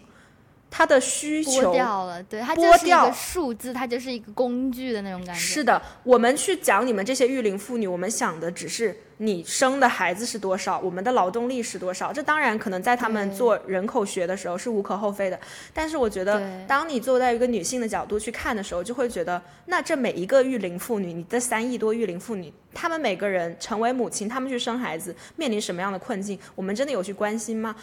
[0.69, 5.39] 他的需求剥掉了，对，它就是一个数字，它就是一个工具的那种感觉。
[5.39, 12.13] 是的，我们去讲你们这些育龄妇女，我们想的只是你生的孩子是多少，我们的劳动力是多少。
[12.13, 15.39] 这当然可能在他们做人口学的时候是无可厚非的，
[15.73, 27.75] 但是我觉得，当你坐在一个女性的角度去看的时候，就会觉得，那这每一个育龄妇女，你的三亿多育龄妇女，她们每个人成为母亲，她们去生孩子，面临什么样的困境，我们真的有去关心吗？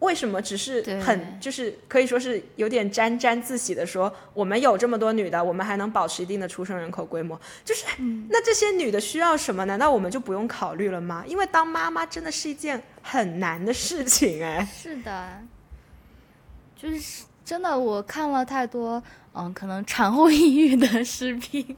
[0.00, 7.84] 为什么只是很就是可以说是有点沾沾自喜的说，我们有这么多女的，我们还能保持一定的出生人口规模，就是
[8.30, 9.62] 那这些女的需要什么？
[9.66, 11.22] 难道我们就不用考虑了吗？
[11.26, 14.66] 因为当妈妈真的是一件很难的事情哎。
[14.74, 15.28] 是的，
[16.74, 19.02] 就是真的，我看了太多
[19.34, 21.76] 嗯，可能产后抑郁的视频，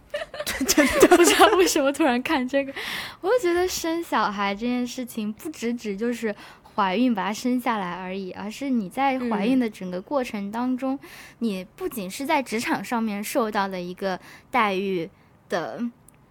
[0.68, 2.72] 真的 不知道为什么突然看这个，
[3.20, 6.32] 我就觉得生小孩这件事情不只只就是。
[6.74, 10.98] 怀孕把它生下来而已，而是你在怀孕的整个过程当中，
[11.40, 14.18] 你不仅是在职场上面受到的一个
[14.50, 15.08] 待遇
[15.48, 15.82] 的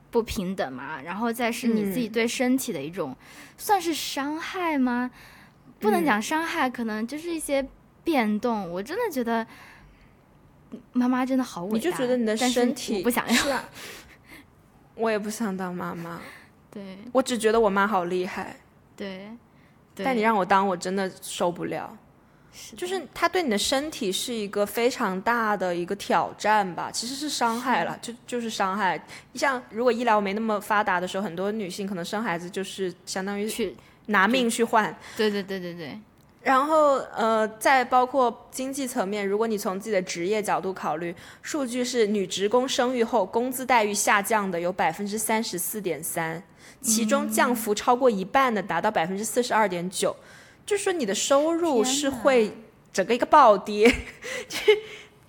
[0.10, 3.16] 不平等嘛，然后再是你自己对身体的一种
[3.58, 5.12] 算是伤害吗？
[5.80, 7.68] 不能讲伤害，可能就是一些
[8.04, 8.70] 变动。
[8.72, 9.46] 我真的觉得
[10.94, 13.64] 妈妈真的好伟大，你就觉得你的身体不想要，
[14.96, 16.20] 我也不想当妈妈。
[16.72, 18.56] 对，我只觉得我妈好厉害。
[18.96, 19.30] 对。
[19.96, 21.96] 但你让我当，我真的受不了。
[22.76, 29.02] 就是他对你的身体是一个非常大的一个挑战吧，其实是伤害了，就就是伤害。
[29.34, 33.74] 像如果医疗没那么发达的时候，很多女性可能生孩子就是相当于去
[34.08, 34.94] 拿命去换。
[35.16, 35.98] 对对对对对。
[36.44, 46.42] 然后呃，再包括经济层面，如果你从自己的职业角度考虑，数据是女职工生育后工资待遇下降的有百分之三十四点三。
[46.82, 50.15] 其中降幅超过一半的达到百分之四十二点九，
[50.65, 52.51] 就是说你的收入是会
[52.91, 53.88] 整个一个暴跌，
[54.49, 54.77] 就是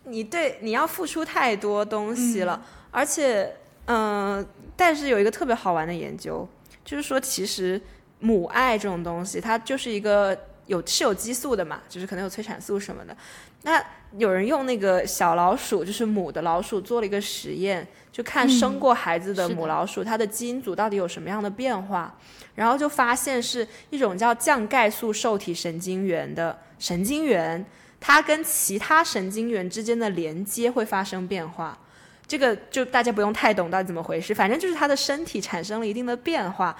[0.04, 3.54] 你对你要付出太多东西了，而且
[3.86, 4.44] 嗯，
[4.76, 6.48] 但是有一个特别好玩的研究，
[6.84, 7.80] 就是说其实
[8.20, 10.36] 母爱这种东西，它就是一个
[10.66, 13.16] 有是有激素的嘛，就是可能有催产素什么的。
[13.62, 13.82] 那
[14.18, 17.86] 有人用那个小老鼠，就是母的老鼠做了一个实验。
[18.12, 22.14] 就看生过孩子的母老鼠，它的基因组到底有什么样的变化，
[22.54, 27.64] 然后就发现是一种叫降钙素受体神经元的神经元，
[27.98, 31.78] 它跟其他神经元之间的连接会发生变化。
[32.26, 36.76] 这个就大家不用太懂到底怎么回事，反正就是它的身体产生了一定的变化，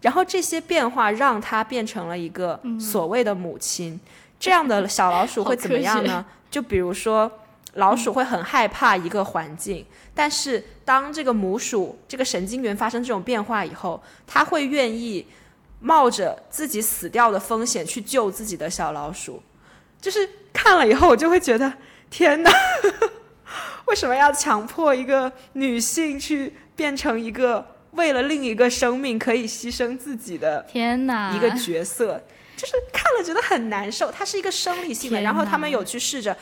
[0.00, 3.98] 然后这些变化让它变成了一个所谓的母亲。
[4.40, 6.24] 这样的小老鼠会怎么样呢？
[6.50, 7.30] 就比如说。
[7.74, 15.24] 老鼠会很害怕一个环境，但是当这个母鼠这个神经元发生这种变化以后，它会愿意
[15.78, 19.40] 冒着自己死掉的风险去救自己的小老鼠。
[20.00, 21.72] 就是看了以后，我就会觉得
[22.10, 22.50] 天哪，
[23.86, 32.20] 为什么要强迫一个女性去变成一个为了另一个生命可以牺牲自己的天哪一个角色？
[32.58, 34.12] 就是看了觉得很难受。
[34.12, 36.36] 它是一个生理性的，然后他们有去试着。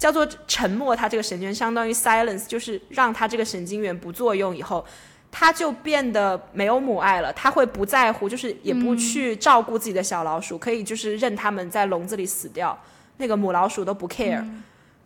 [0.00, 4.82] 叫做沉默，它这个神经元相当于 silence，就是让它这个神经元不作用以后，
[5.30, 12.82] 他就变得没有母爱了，他会不在乎，就是也不去照顾自己的小老鼠，可以就是任他们在笼子里死掉，
[13.18, 14.42] 那个母老鼠都不 care，、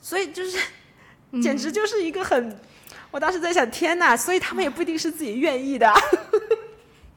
[0.00, 0.56] 所以就是
[1.42, 2.56] 简直就是一个很，
[3.10, 6.00] 我当时在想，天哪，所以他们也不一定是自己愿意的啊，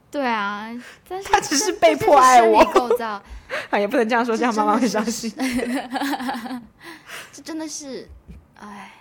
[0.10, 0.70] 对啊，
[1.08, 3.22] 但是他只是被迫爱我构造，
[3.70, 5.32] 啊也不能这样说，这样妈妈会伤心。
[7.32, 8.08] 这真的是，
[8.56, 8.94] 哎，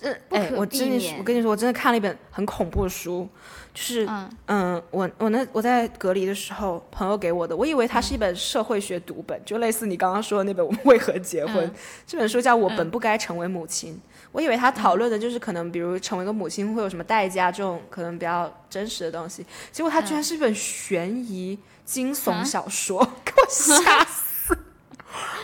[0.00, 3.28] 这哎，我真的我跟你说，我真的看了一本很恐怖的书，
[3.74, 11.74] 就是嗯嗯，我我那我在隔离的时候，朋友给我的，我以为它是一本社会学读本，就类似你刚刚说的那本《我们为何结婚》嗯
[12.06, 13.94] 这本书叫《我本不该成为母亲》。
[14.36, 19.42] 我以为他讨论的就是可能，比如成为一个母亲会有什么代价，这种可能比较真实的东西。
[19.72, 24.54] 结果它居然是一本悬疑惊悚啊小说， 给我吓 死！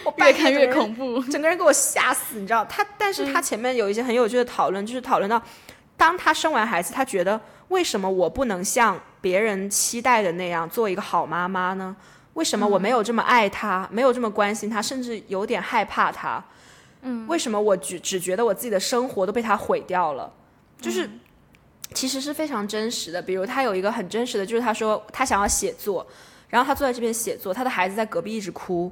[0.04, 1.22] 我半越看越恐怖。
[1.22, 2.62] 整个人给我吓死，你知道？
[2.66, 5.42] 他，但是他前面有一些很有趣的讨论，就是讨论到，
[5.96, 11.96] 当他生完孩子，他觉得为什么我不能像别人期待的那样做一个好妈妈呢？
[12.34, 16.44] 为什么我没有这么爱他，没有这么关心他，甚至有点害怕他？
[17.02, 20.32] 嗯，为什么我只只觉得我自己的生活都被他毁掉了？
[20.80, 21.08] 就是。
[21.94, 26.06] 其实是非常真实的，比如他有一个很真实的，就是他说他想要写作，
[26.48, 28.90] 然后他坐在这边写作，他的孩子在隔壁一直哭，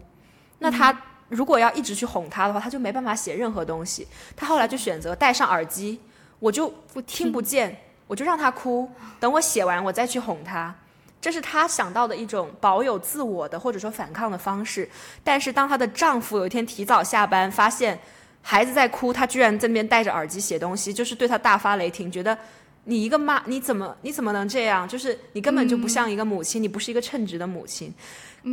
[0.58, 0.94] 那他
[1.30, 4.06] 如果要一直去哄他的话，他就没办法写任何东西。
[4.36, 5.98] 他后来就选择戴上耳机，
[6.40, 6.70] 我就
[7.06, 7.74] 听不见，
[8.06, 8.86] 我就让他哭，
[9.18, 10.76] 等我写完我再去哄他。
[11.20, 14.88] 这是她想到的一种保有自我的或者说反抗的方式。
[15.22, 17.98] 但是当她的丈夫有一天提早下班，发现
[18.42, 22.36] 孩子在哭，她居然在那边戴着耳机写东西，就是对她大发雷霆，觉得
[22.84, 24.88] 你一个妈，你怎么你怎么能这样？
[24.88, 27.92] 就是你根本就不像一个母亲，你不是一个称职的母亲。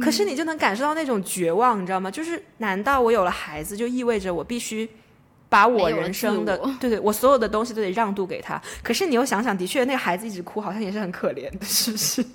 [0.01, 2.11] 可是你就能感受到那种绝望，你知道吗？
[2.11, 4.87] 就是难道我有了孩子，就意味着我必须
[5.47, 8.61] 把我人生的对对，我所有的东西都得让渡给他？
[8.83, 12.25] 可是你又想想，的确那个孩子一直哭，好像也是很可怜的，是不是？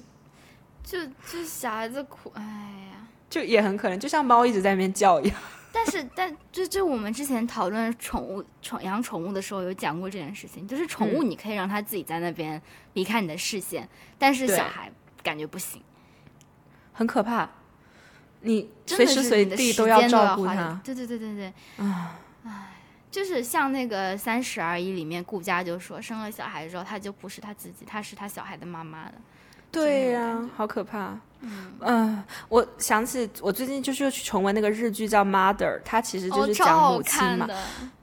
[0.83, 3.07] 就就小孩子哭，哎呀。
[3.31, 5.37] 就也很可怜，就像猫一直在那边叫一样。
[5.73, 12.61] 但是，但就就我们之前讨论宠物、宠养宠物的时候有讲过这件事情，就是宠物你可以让它自己在那边
[12.93, 15.83] 离开你的视线，但是小孩感觉不行，
[16.93, 17.49] 很可怕。
[18.43, 21.53] 你真随时随地都时间照顾花他，对对对对对，
[22.45, 22.75] 唉，
[23.11, 29.15] 就是像那个《三十而已》里面顾佳就说，生了小孩之后，她就不是她自己，她是她小孩的妈妈了。
[29.73, 31.19] 对呀、好可怕。
[31.81, 37.49] 嗯、我想起我最近就是又去重温那个日剧叫《Mother》，它其实就哦，是讲母亲嘛，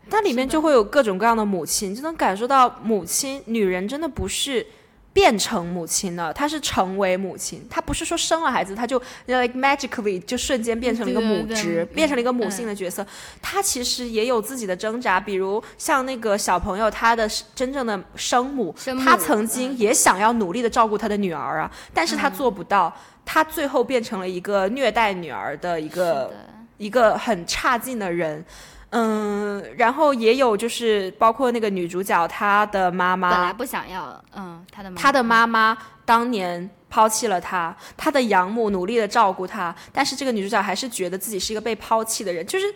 [0.09, 4.67] 它里面就会有各种各样的母亲，就能感受到母亲，女人真的不是
[5.11, 7.65] 变成母亲了，她是成为母亲。
[7.69, 13.05] 她不是说生了孩子，她就 like magically 就瞬间变成了一个母职，对变成了一个母性的角色。
[13.41, 22.95] 她其实也有自己的挣扎，比如像那个小朋友，他的真正的生母，她曾经也想要努力的照顾她的女儿啊，但是她做不到。
[23.25, 26.35] 她最后变成了一个虐待女儿的一个的，
[26.77, 28.43] 一个很差劲的人。
[28.91, 42.43] 嗯，然后也有就是包括那个女主角她的妈妈，本来不想要，嗯，她的妈她的妈妈当年抛弃了她，她的养母努力的照顾她，但是这个女主角还是觉得自己是一个被抛弃的人。
[42.47, 42.73] 就是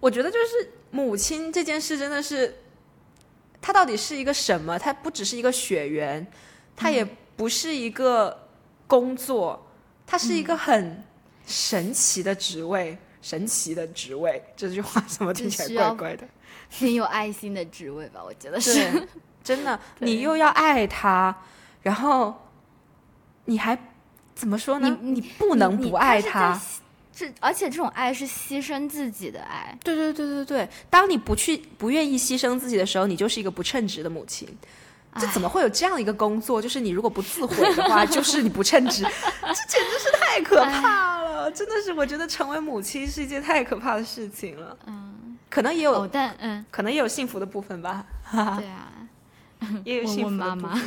[0.00, 2.56] 我觉得就是母亲这件事真的是，
[3.60, 4.78] 她到底是一个什么？
[4.78, 6.26] 她不只是一个血缘，
[6.74, 7.04] 她也
[7.36, 8.48] 不是一个
[8.86, 9.66] 工作，
[10.06, 11.04] 她是一个很
[11.46, 12.96] 神奇的职位。
[13.22, 16.26] 神奇的职位， 这句话怎么听起来怪怪的？
[16.70, 19.06] 很有爱心的职位吧，我觉得是。
[19.42, 21.34] 真的，你又要爱他，
[21.82, 22.34] 然后
[23.46, 23.76] 你还
[24.34, 24.98] 怎么说呢？
[25.00, 26.52] 你不能不爱他。
[26.52, 26.60] 他。
[27.12, 34.48] 这而且这种爱是牺牲自己的爱，对对对对对，当你不去不愿意牺牲自己的时候，你就是一个不称职的母亲。
[35.18, 36.62] 这怎么会有这样一个工作？
[36.62, 41.19] 就是你如果不自毁的话， 就是你不称职，这简直是太可怕了！
[41.50, 44.76] 真的是，我觉得成为母亲是一件太可怕的事情了。
[44.86, 48.92] 嗯，可能也有，哦，但嗯，可能也有幸福的部分吧，对啊，
[49.84, 50.80] 也有幸福的部分妈，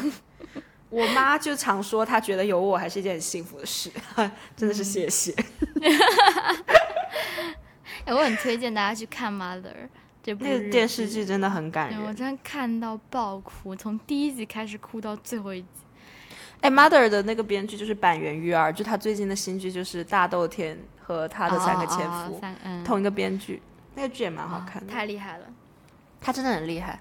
[0.89, 3.91] 我妈就常说，她觉得有我还是一件很幸福的事，
[4.55, 5.33] 真的是谢谢。
[8.05, 9.61] 哎，我很推荐大家去看《Mother》
[10.21, 12.13] 这部那个电视剧真的很感人我。
[12.13, 15.67] 真的看到爆哭，从第一集开始哭到最后一集。
[16.63, 23.61] 哎，Mother 的那个编剧就是板垣育儿，就他最近的新剧就是大豆田和他的三个前哦夫，哦三嗯，同一个编剧，
[23.95, 24.91] 那个剧也蛮好哦看的。
[24.91, 25.45] 太厉害了。
[26.21, 26.97] 他真的很厉害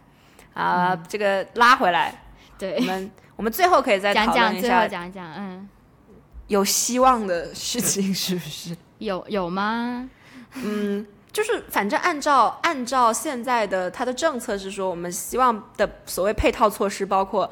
[0.53, 0.97] 啊！
[1.09, 2.25] 这个拉回来，
[2.59, 5.69] 对我，们我们最后可以再讲讨论讲最后一下讲一讲，嗯，
[6.49, 8.77] 有希望的事情是不是？
[8.99, 10.11] 有有吗？
[10.55, 17.49] 嗯，就是反正按照按照现在的它的政策是说，我们希望的所谓配套措施包括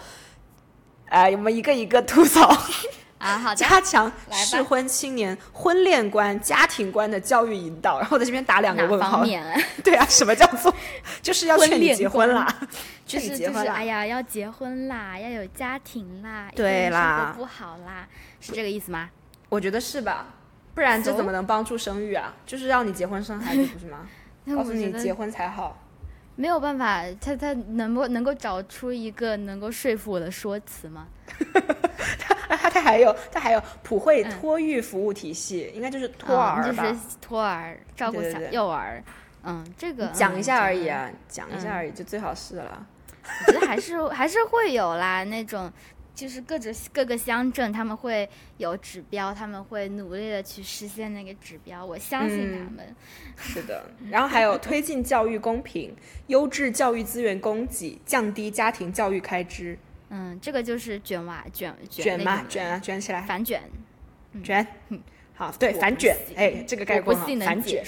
[1.10, 2.48] 哎，我们一个一个吐槽。
[3.18, 9.22] 啊，好的， 加强适婚青年婚恋观、家庭观的教育引导，然后在这边打两个问号？
[9.84, 10.74] 对啊，什么叫做
[11.20, 12.46] 就是要劝你结婚啦，
[13.04, 13.58] 就是就是。
[13.68, 18.08] 哎呀，要结婚啦，要有家庭啦，对啦不好啦，
[18.40, 19.10] 是这个意思吗？
[19.50, 20.28] 我觉得是吧？
[20.74, 22.32] 不然这怎么能帮助生育啊？
[22.46, 24.08] 就是让你结婚生孩子，不是吗？
[24.56, 25.76] 告诉你结婚才好。
[26.40, 31.06] 没有办法，他他能不能够找出一个能够说服我的说辞吗？
[32.18, 36.82] 他，他他还有他还有普惠嗯托育服务体系，应该就是托啊儿吧？
[36.82, 39.02] 就是托儿照顾小幼儿，
[39.44, 40.80] 嗯，这个嗯讲一下而已。
[40.80, 42.86] 这个啊，讲一下嗯而已，就最好是了。
[43.46, 45.70] 我觉得还是还是会有啦，那种
[46.20, 52.96] 就是各种各个乡镇他们会有指标，他们会努力的去实现那个指标，我相信他嗯们。
[53.38, 55.96] 是的， 然后还有推进教育公平，
[56.26, 59.78] 优质教育资源供给，降低家庭教育开支。
[60.10, 63.62] 嗯，这个就是卷娃卷卷嘛卷啊，卷起来，反卷。
[64.44, 64.66] 卷。
[65.32, 67.82] 好，对，反卷哎，这个概括反卷。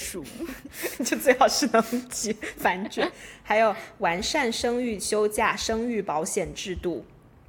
[1.05, 3.07] 就最好是能解反卷。
[3.43, 7.05] 还有完善生育休假、生育保险制度，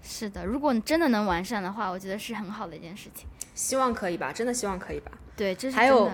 [0.07, 3.27] 是的，如果你真的能完善的话，我觉得是很好的一件事情。
[3.55, 4.31] 希望可以吧？
[4.31, 5.11] 真的希望可以吧？
[5.35, 6.11] 对，这是还有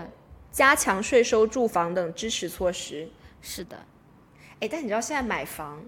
[0.52, 3.08] 加强税收、住房等支持措施。
[3.42, 3.76] 是的，
[4.60, 5.82] 哎，但你知道现在买房，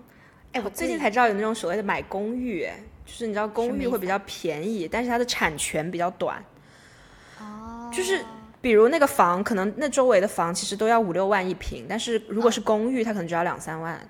[0.53, 2.77] 哎，我最近才知道有那种所谓的买公寓，哎，
[3.07, 6.43] 就是你知道公寓会比较便宜，但是它的产权比较短。
[7.39, 8.25] 哦，就是
[8.61, 14.01] 比如那个房，可能那周围的房其实都要五六万一平，但是如果是公寓，它可能只要两三万，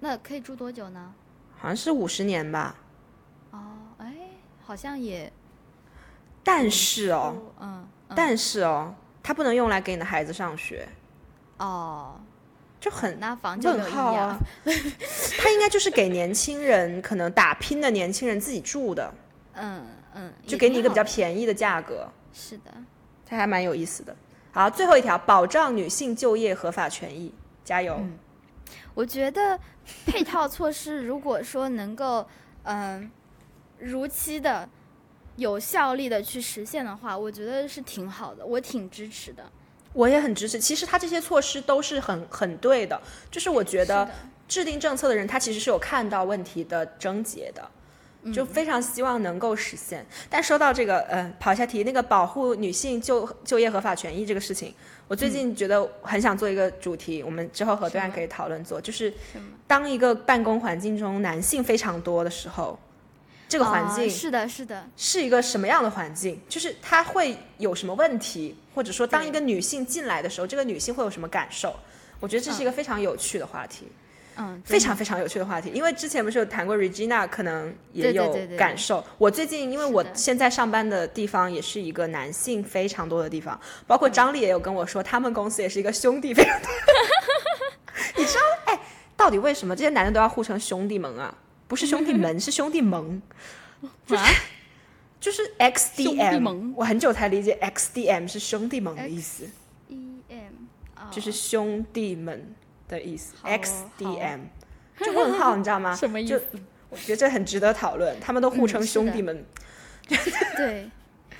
[0.00, 1.14] 那可以住多久呢？
[1.56, 2.76] 好像是五十年吧。
[4.68, 5.32] 好像也，
[6.44, 8.14] 但是哦，嗯，嗯。
[8.14, 10.86] 但是哦，它不能用来给你的孩子上学，
[11.56, 12.20] 哦，
[12.78, 14.38] 就很那房就没有意义问号啊啊。。
[15.40, 19.10] 它应该就是给年轻人，可能打拼的年轻人自己住的，
[19.54, 22.70] 嗯嗯，就给你一个比较便宜的价格，是的，
[23.24, 24.14] 它还蛮有意思的。
[24.52, 27.96] 好，最后一条，保障女性就业合法权益，加油！
[27.98, 28.18] 嗯。
[28.92, 29.58] 我觉得
[30.04, 32.26] 配套措施如果说能够
[32.64, 33.10] 嗯、
[33.78, 34.68] 如期的、
[35.36, 39.44] 有效力的去实现的话，我觉得是挺好的，我挺支持的。
[39.92, 40.58] 我也很支持。
[40.58, 43.00] 其实他这些措施都是很很对的，
[43.30, 44.08] 就是我觉得
[44.46, 47.68] 制定政策的人他其实是有看到问题的症结的。
[48.34, 54.74] 就非常希望能够实现，但说到这个，呃，跑一下题，那个保护女性就就业合法权益这个事情，
[55.06, 59.14] 我最近觉得很想做一个主题，我们之后和对岸可以讨论做，就是
[59.68, 62.76] 当一个办公环境中男性非常多的时候，
[63.48, 66.38] 这个环境哦是的，是的，是一个什么样的环境？
[66.48, 71.74] 就是它会有什么问题，或者说当一个女性进来的时候，这个女性会有什么感受？
[72.20, 73.86] 我觉得这是一个非常有趣的话题，
[74.36, 75.70] 嗯，非常非常有趣的话题。
[75.72, 79.02] 因为之前不是有谈过 Regina，可能也有对对对对对感受。
[79.16, 86.68] 我最近因为我现在上班的地方也是一个男性非常多的地方，包嗯括张丽也有跟我说，他们公司也是一个兄弟非常多。
[88.18, 88.78] 你知道，哎，
[89.16, 91.34] 到底为什么这些男的都要互称兄弟们啊？
[91.68, 93.22] 不是兄弟们，是兄弟盟。
[93.82, 94.34] 啊，就是
[95.20, 99.48] 就是 XDM，我很久才理解 XDM 是兄弟盟的意思
[99.88, 100.52] ，E M，
[100.96, 102.54] 哦就是兄弟们
[102.88, 103.34] 的意思。
[103.44, 104.40] XDM
[105.00, 105.92] 就问号，你知道吗？
[105.94, 106.42] 就 什么意思？
[106.90, 109.44] 我觉得这很值得讨论，他们都互称兄弟们。
[110.56, 110.88] 对，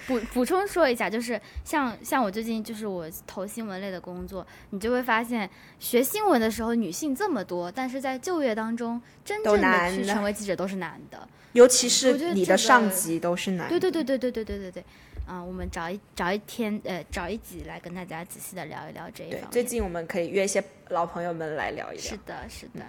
[0.08, 5.48] 补补充说一下，就是像像我最近就是我投新闻类的工作，你就会发现
[5.78, 11.28] 学新闻的时候女性这么多，但是在就业当中真正的去成为记者都是男的。
[11.52, 14.84] 尤其是你的上级都是男的，对对对对对对对对对。
[15.26, 19.50] 啊、我们找一找一天，呃，找一集来跟大家仔细的聊一聊这一方面。
[19.50, 22.82] 最近我们可以约一些老朋友们来聊一聊是的，是的。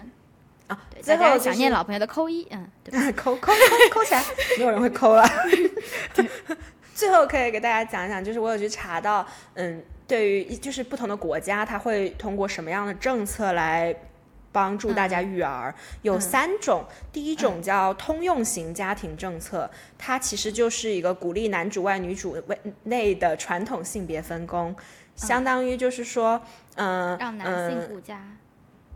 [0.67, 0.81] 啊。
[0.89, 3.11] 对，最后想念老朋友的扣一，嗯，对吧？
[3.11, 4.23] 抠抠抠抠起来，
[4.57, 5.25] 没有人会扣了。
[6.99, 13.95] 最后可以给大家讲一讲，就是我有去查到，嗯，对于就是不同的国家，它会通过什么样的政策来
[14.51, 15.73] 帮助大家育儿？
[16.01, 16.83] 有嗯三种，
[17.13, 22.35] 第一种叫通用型家庭政策，它其实就是一个鼓励男主外女主
[22.83, 24.75] 内的传统性别分工，
[25.15, 26.41] 相当于就是说，
[26.75, 28.21] 嗯、让男嗯性顾家。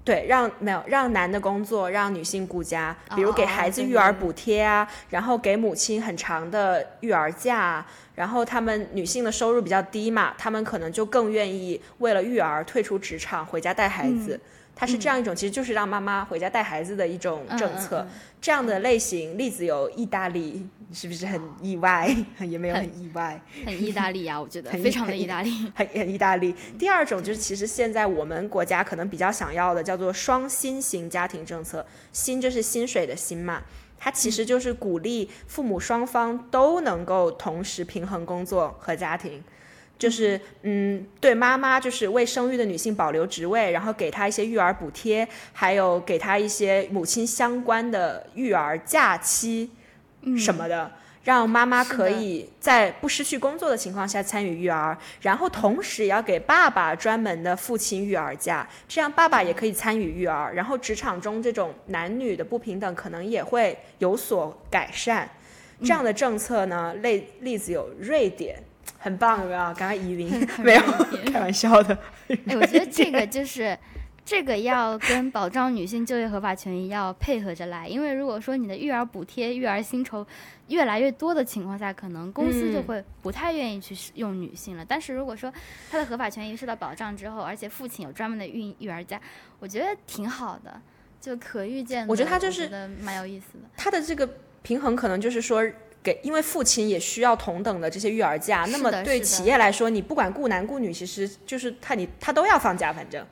[0.04, 14.40] 对，让没有让男的工作，让女性顾家，比如给孩子育儿补贴啊，然后给母亲很长的育儿假啊，然后他们女性的收入比较低嘛，他们可能就更愿意为了育儿退出职场，回家带孩子。
[14.76, 18.02] 它是这样一种，其实就是让妈妈回家带孩子的一种嗯政策。
[18.02, 22.14] 嗯嗯这样的类型例子有意大利，你是不是很意外？
[22.46, 23.42] 也没有很意外。
[23.66, 25.72] 很意大利啊，我觉得 非常的很意大利。
[25.74, 26.54] 很很意大利。
[26.78, 31.86] 第二种就是，其实现在我们国家可能比较想要的，叫做双薪型家庭政策。
[32.12, 33.62] 薪就是薪水的薪嘛，
[33.98, 39.42] 它其实就是鼓励父母双方都能够同时平衡工作和家庭。
[40.04, 49.72] 就是嗯，对妈妈就是为生育的女性保留职位，然后给她一些育儿补贴，还有给她一些母亲相关的育儿假期
[50.38, 50.92] 什么的，
[51.24, 65.30] 让妈妈可以在不失去工作的情况下参与育儿，然后同时也要给爸爸专门的父亲育儿假，这样爸爸也可以参与育儿，然后职场中这种男女的不平等可能也会有所改善。
[65.80, 68.62] 这样的政策呢，类例子有瑞典。
[69.04, 69.60] 很棒，有没有？
[69.74, 70.82] 刚刚以琳没有
[71.34, 71.98] 开玩笑的。
[72.48, 73.78] 哎，我觉得这个 就是
[74.24, 80.26] 这个要跟保障女性就业合法权益要配合着来，因为如果说你的育儿补贴、育儿薪酬
[80.70, 84.86] 越来越多的情况下，可能公司就会不太愿意去用女性了。
[84.88, 85.54] 但是如果说
[85.92, 89.20] 她的合法权益受到保障之后，而且父亲有专门的育育儿假，
[89.60, 90.82] 我觉得挺好的，
[91.20, 92.08] 就可预见。
[92.08, 92.70] 我觉得他就是
[93.02, 93.66] 蛮有意思的。
[93.76, 94.26] 他的这个
[94.62, 95.62] 平衡可能就是说。
[96.04, 103.26] 给，因为父亲也需要同等的这些育儿假，那么对企业来说，你不管雇男雇女，其实就是他你他都要放假，反正。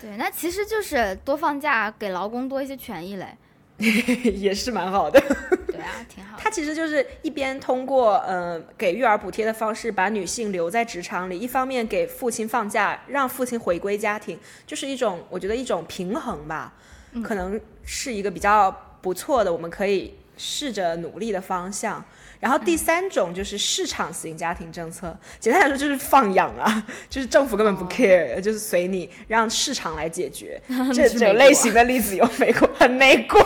[0.00, 3.36] 对，那其实就是多放假，给劳工多一些权益嘞，
[3.78, 5.20] 也是蛮好的。
[5.66, 6.36] 对啊，挺好。
[6.38, 16.74] 他其实就是一边通过呃给育儿补贴的方式把女性留在职场里，一方面给父亲放假，让父亲回归家庭，就是一种我觉得一种平衡吧，
[17.22, 18.70] 可能是一个比较
[19.00, 22.04] 不错的，我们可以试着努力的方向。
[22.40, 30.60] 然后第三种就是市场型家庭政策，简单来说就是放养啊， 就是政府根本不 care，就是随你让市场来解决。
[30.92, 33.40] 这种类型的例子有美国，很 美国，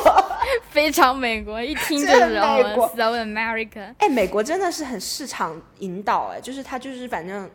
[0.71, 2.89] 非常美国，一听就是美国。
[2.89, 7.49] So America，哎，美国真的是很市场引导，哎，就是他就是反正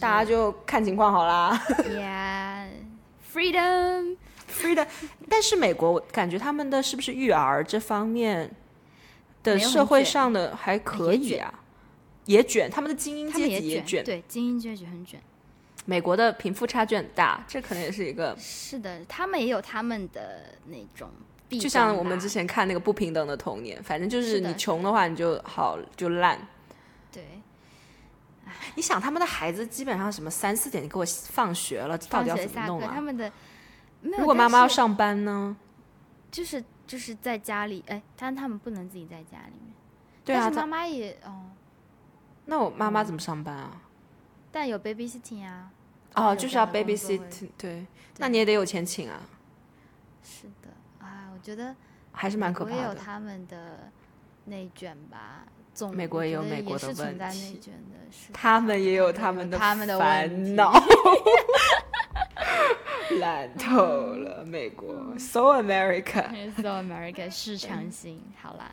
[0.00, 1.62] 大家就看情况好啦。
[3.34, 4.86] Yeah，freedom，freedom。
[5.28, 8.50] 但是美国感觉他们的是不是育儿这方面？
[9.42, 11.52] 的社会上的还可以啊，
[12.26, 15.20] 也卷，他们的精英阶级也卷，对，精英阶级很卷。
[15.86, 18.36] 美国的贫富差距很大，这可能也是一个。
[18.38, 21.10] 是的，他们也有他们的那种。
[21.50, 26.38] 就像我们之前看那个不平等的童年，反正就是你穷的话你就好就烂。
[27.10, 27.24] 对。
[28.74, 32.92] 你想他们的孩子基本上什么三四点就给我放学了，到底要怎么弄啊？
[32.94, 33.32] 他们的。
[34.02, 35.56] 如果妈妈要上班呢？
[36.30, 36.62] 就是。
[36.88, 39.74] 就是在家里，哎，但他们不能自己在家里面。
[40.24, 41.50] 对啊，妈妈也哦。
[42.46, 43.82] 那我妈妈怎么上班啊？
[44.50, 45.70] 但有 babysitting 啊。
[46.14, 47.86] 哦，就是要 babysitting，对。
[48.16, 49.20] 那你也得有钱请啊。
[50.24, 51.76] 是的，啊，我觉得
[52.10, 52.76] 还是蛮可怕的。
[52.76, 53.92] 也有他们的
[54.46, 55.44] 内卷吧，
[55.74, 57.60] 总美国也有美国的问题。
[58.32, 60.72] 他们也有他们的他们的烦恼。
[63.20, 68.70] 烂透了，美国， so America，so America，市场型，好啦，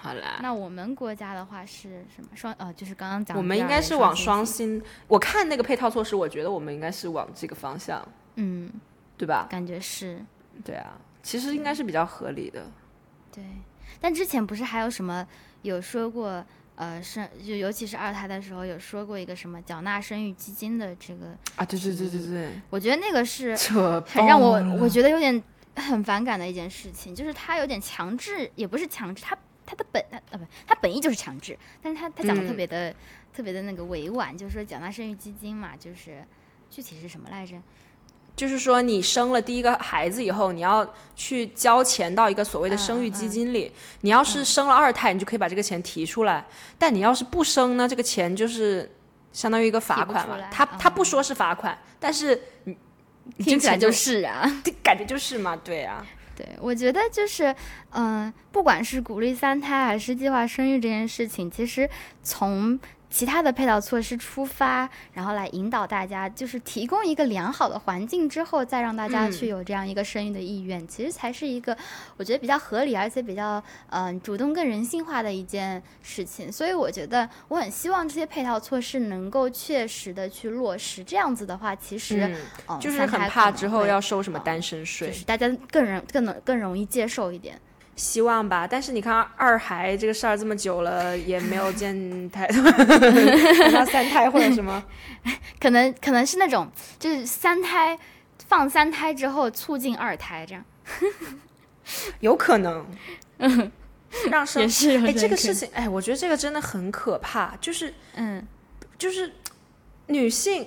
[0.00, 0.38] 好啦。
[0.42, 2.52] 那我们国家的话是什么双？
[2.54, 4.82] 呃，就是刚刚讲，我们应该是往双薪。
[5.08, 8.06] 我看那个配套措施，我觉得我们应该是往这个方向，
[8.36, 8.70] 嗯，
[9.16, 9.46] 对吧？
[9.50, 10.24] 感觉是，
[10.64, 10.92] 对啊，
[11.22, 12.64] 其实应该是比较合理的。
[13.32, 13.44] 对，
[14.00, 15.26] 但之前不是还有什么
[15.62, 16.44] 有说过？
[16.74, 23.54] 呃，生就尤其是二胎的时候，有说过一个什么缴纳生育基金的这个啊，对对对对对，我觉得那个是
[24.06, 25.42] 很让我我觉得有点
[25.76, 29.36] 很反感的一件事情，就是他有点强制，也不是强制，他
[29.66, 32.94] 他的本啊不，他本意就是强制，但是他他讲的特别的
[33.32, 36.24] 特别的那个委婉，就是说缴纳生育基金嘛，就是
[36.70, 37.56] 具体是什么来着？
[38.34, 43.70] 就是说，你生了第一个孩子以后，你要去交钱到一个所谓的生育基金里。
[44.00, 46.44] 你要是生了二胎，你就可以把这个钱提出来。
[46.78, 48.90] 但你要是不生呢，这个钱就是
[49.32, 50.48] 相当于一个罚款了。
[50.50, 52.76] 他他不说是罚款，但是你
[53.38, 54.50] 听起来就是啊，
[54.82, 56.04] 感觉就是嘛，对啊。
[56.34, 57.54] 对，我觉得就是，
[57.90, 61.88] 嗯，不管是鼓励三胎还是计划生育这件事情，其实
[62.22, 62.80] 从。
[63.12, 71.76] 其他的配套措施出发，然后来引导大家，就是提供一个良好的环境之后，再让大家去有这样一个生育的意愿，其实才是一个
[72.16, 76.50] 我觉得比较合理，而且比较嗯主动、更人性化的一件事情。
[76.50, 81.04] 所以我觉得我很希望这些配套措施能够确实的去落实。
[81.04, 82.34] 这样子的话，其实
[82.66, 87.60] 嗯，就是很怕之后要收什么单身税，就是大家更容更能更容易接受一点。
[87.94, 92.62] 希望吧，但是你看二孩这个事儿这么久了，也没有见太多，
[93.86, 94.82] 三胎或者什么，
[95.60, 97.98] 可能可能是那种就是三胎
[98.48, 100.64] 放三胎之后促进二胎这样，
[102.20, 102.86] 有可能，
[104.30, 108.46] 让生也是哎这个事情哎，我觉得这个真的很可怕，就是嗯，
[108.98, 109.32] 就是
[110.06, 110.66] 女性。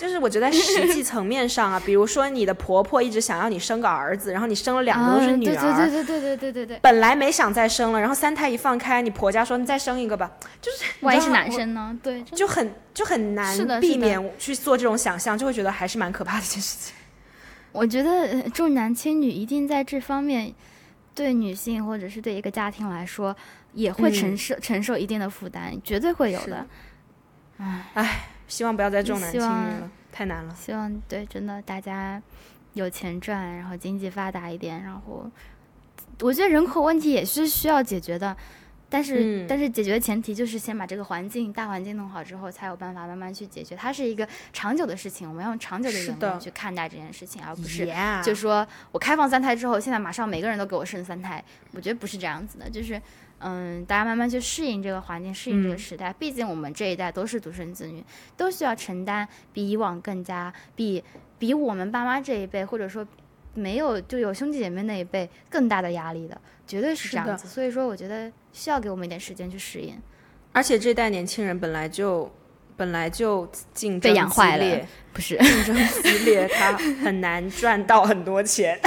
[0.00, 6.78] 就是我觉得在实际层面上啊，比如说你的婆婆一直想要你生个儿子，然后你生了两个都是女儿，对对对对对对对对。
[6.80, 10.32] 本来没想再生了，然后三胎一放开，你婆家说你再生一个吧，
[10.62, 11.94] 就是万一是男生呢？
[12.02, 16.94] 对，就很就很难避免去做这种想象，就会觉得还是蛮可怕的一件事情。
[17.72, 20.54] 我觉得重男轻女一定在这方面，
[21.14, 23.36] 对女性或者是对一个家庭来说，
[23.74, 26.66] 也会承受承受一定的负担，绝对会有的。
[27.92, 28.30] 唉。
[28.50, 29.44] 希望不要再重男轻女
[29.80, 30.54] 了，太难了。
[30.54, 32.20] 希望对，真的大家
[32.74, 35.30] 有钱赚，然后经济发达一点，然后
[36.20, 38.36] 我觉得人口问题也是需要解决的，
[38.88, 43.76] 但是但是解决的前提就是先把这个环境大环境弄好之后，才有办法慢慢去解决。
[43.76, 47.88] 它是一个长久的事情，我们要用长久的眼光去看待这件事情，而不是
[48.24, 53.00] 就说我开放三胎之后，现在马上每个人都给我生三胎，我觉得不是这样子的，就是。
[53.42, 56.14] 嗯，大家慢慢去适应这个环境，适应这个时代。
[56.18, 58.04] 毕竟我们这一代都是独生子女，
[58.36, 61.02] 都需要承担比以往更加比
[61.38, 63.06] 比我们爸妈这一辈，或者说
[63.54, 67.48] 没有就有兄弟姐妹那一辈更大的压力的，绝对是这样子。
[67.48, 69.98] 所以说，我觉得需要给我们一点时间去适应。
[70.52, 72.30] 而且这代年轻人本来就
[72.76, 76.72] 本来就竞争激烈，不是竞争激烈，他
[77.02, 78.78] 很难赚到很多钱。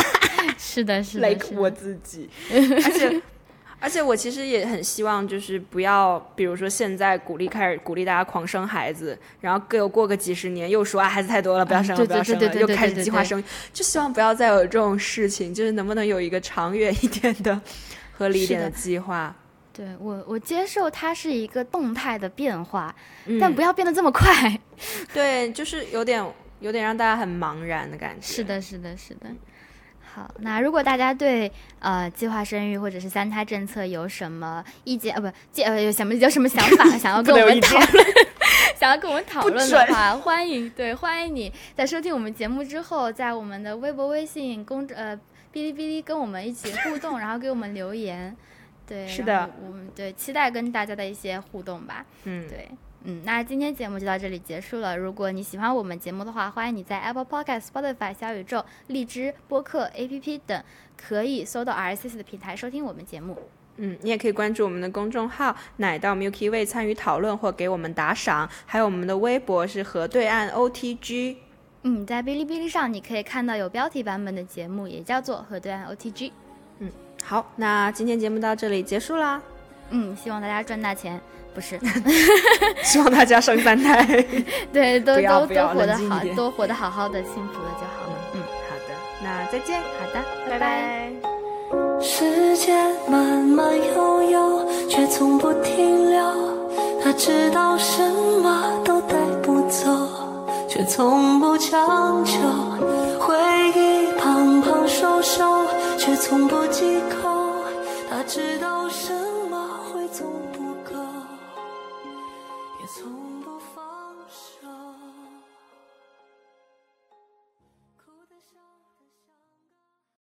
[0.60, 3.20] 是的，是的，like 我自己，而且。
[3.84, 13.44] 而且我其实也很希望，就是不要，比如说现在鼓励开始鼓励大家狂生孩子，然后各过个几十年又说啊孩子太多了不要生了不要生了，又开始计划生育，
[13.74, 17.60] 就希望不要再有这种事情，就是能不能有一个长远一点的、
[18.14, 19.36] 合理一点的计划？
[19.74, 22.96] 对我我接受它是一个动态的变化，
[23.42, 24.58] 但不要变得这么快。
[25.14, 26.26] 对，就是有点
[26.62, 28.26] 有点让大家很茫然的感觉。
[28.26, 29.28] 是的，是的，是的。
[30.14, 35.20] 好，那如果大家对呃计划生育或者是三胎政策有什么意见啊？
[35.20, 38.06] 不，呃有什么有什么想法 想要跟我们讨论，
[38.78, 45.18] 想要跟我们讨论的话，欢迎对欢迎你在收听我们节目之后，在我们的微博、微信公呃
[45.52, 48.36] 哔哩哔哩跟我们一起互动，然后给我们留言。
[48.86, 52.06] 对，是的，我们对期待跟大家的一些互动吧。
[52.26, 52.70] 嗯，对。
[53.06, 54.98] 嗯，那今天节目就到这里结束了。
[54.98, 60.64] 如果你喜欢我们节目的话，欢迎你在 Apple Podcast、Spotify、小宇宙、荔枝播客 APP 等
[60.96, 63.38] 可以搜到 RSS 的平台收听我们节目。
[63.76, 71.36] 嗯，你也可以关注我们的公众号“奶到 Milky Way” 参与讨论或给我们打赏，还有我们的微博是河对岸 OTG。
[71.82, 76.32] 嗯，在哔哩哔哩上你可以看到有标题版本的节目，也叫做河对岸 OTG。
[76.80, 76.90] 嗯，
[77.22, 79.42] 好，那今天节目到这里结束啦。
[79.90, 81.20] 嗯，希望大家赚大钱。
[81.54, 81.80] 不是，
[82.84, 84.04] 希望大家生三胎，
[84.72, 88.16] 对，都都都活得好，都活得好好的，幸福的就好了。
[88.34, 90.20] 嗯，好的，那再见，好的，
[90.50, 91.12] 拜拜。
[92.02, 96.22] 时间慢慢悠悠，却从不停留。
[97.04, 98.02] 他知道什
[98.42, 100.10] 么都带不走，
[100.68, 102.40] 却从不强求。
[103.20, 103.36] 回
[103.76, 105.68] 忆胖胖瘦瘦，
[105.98, 107.64] 却从不忌口。
[108.10, 108.83] 他知道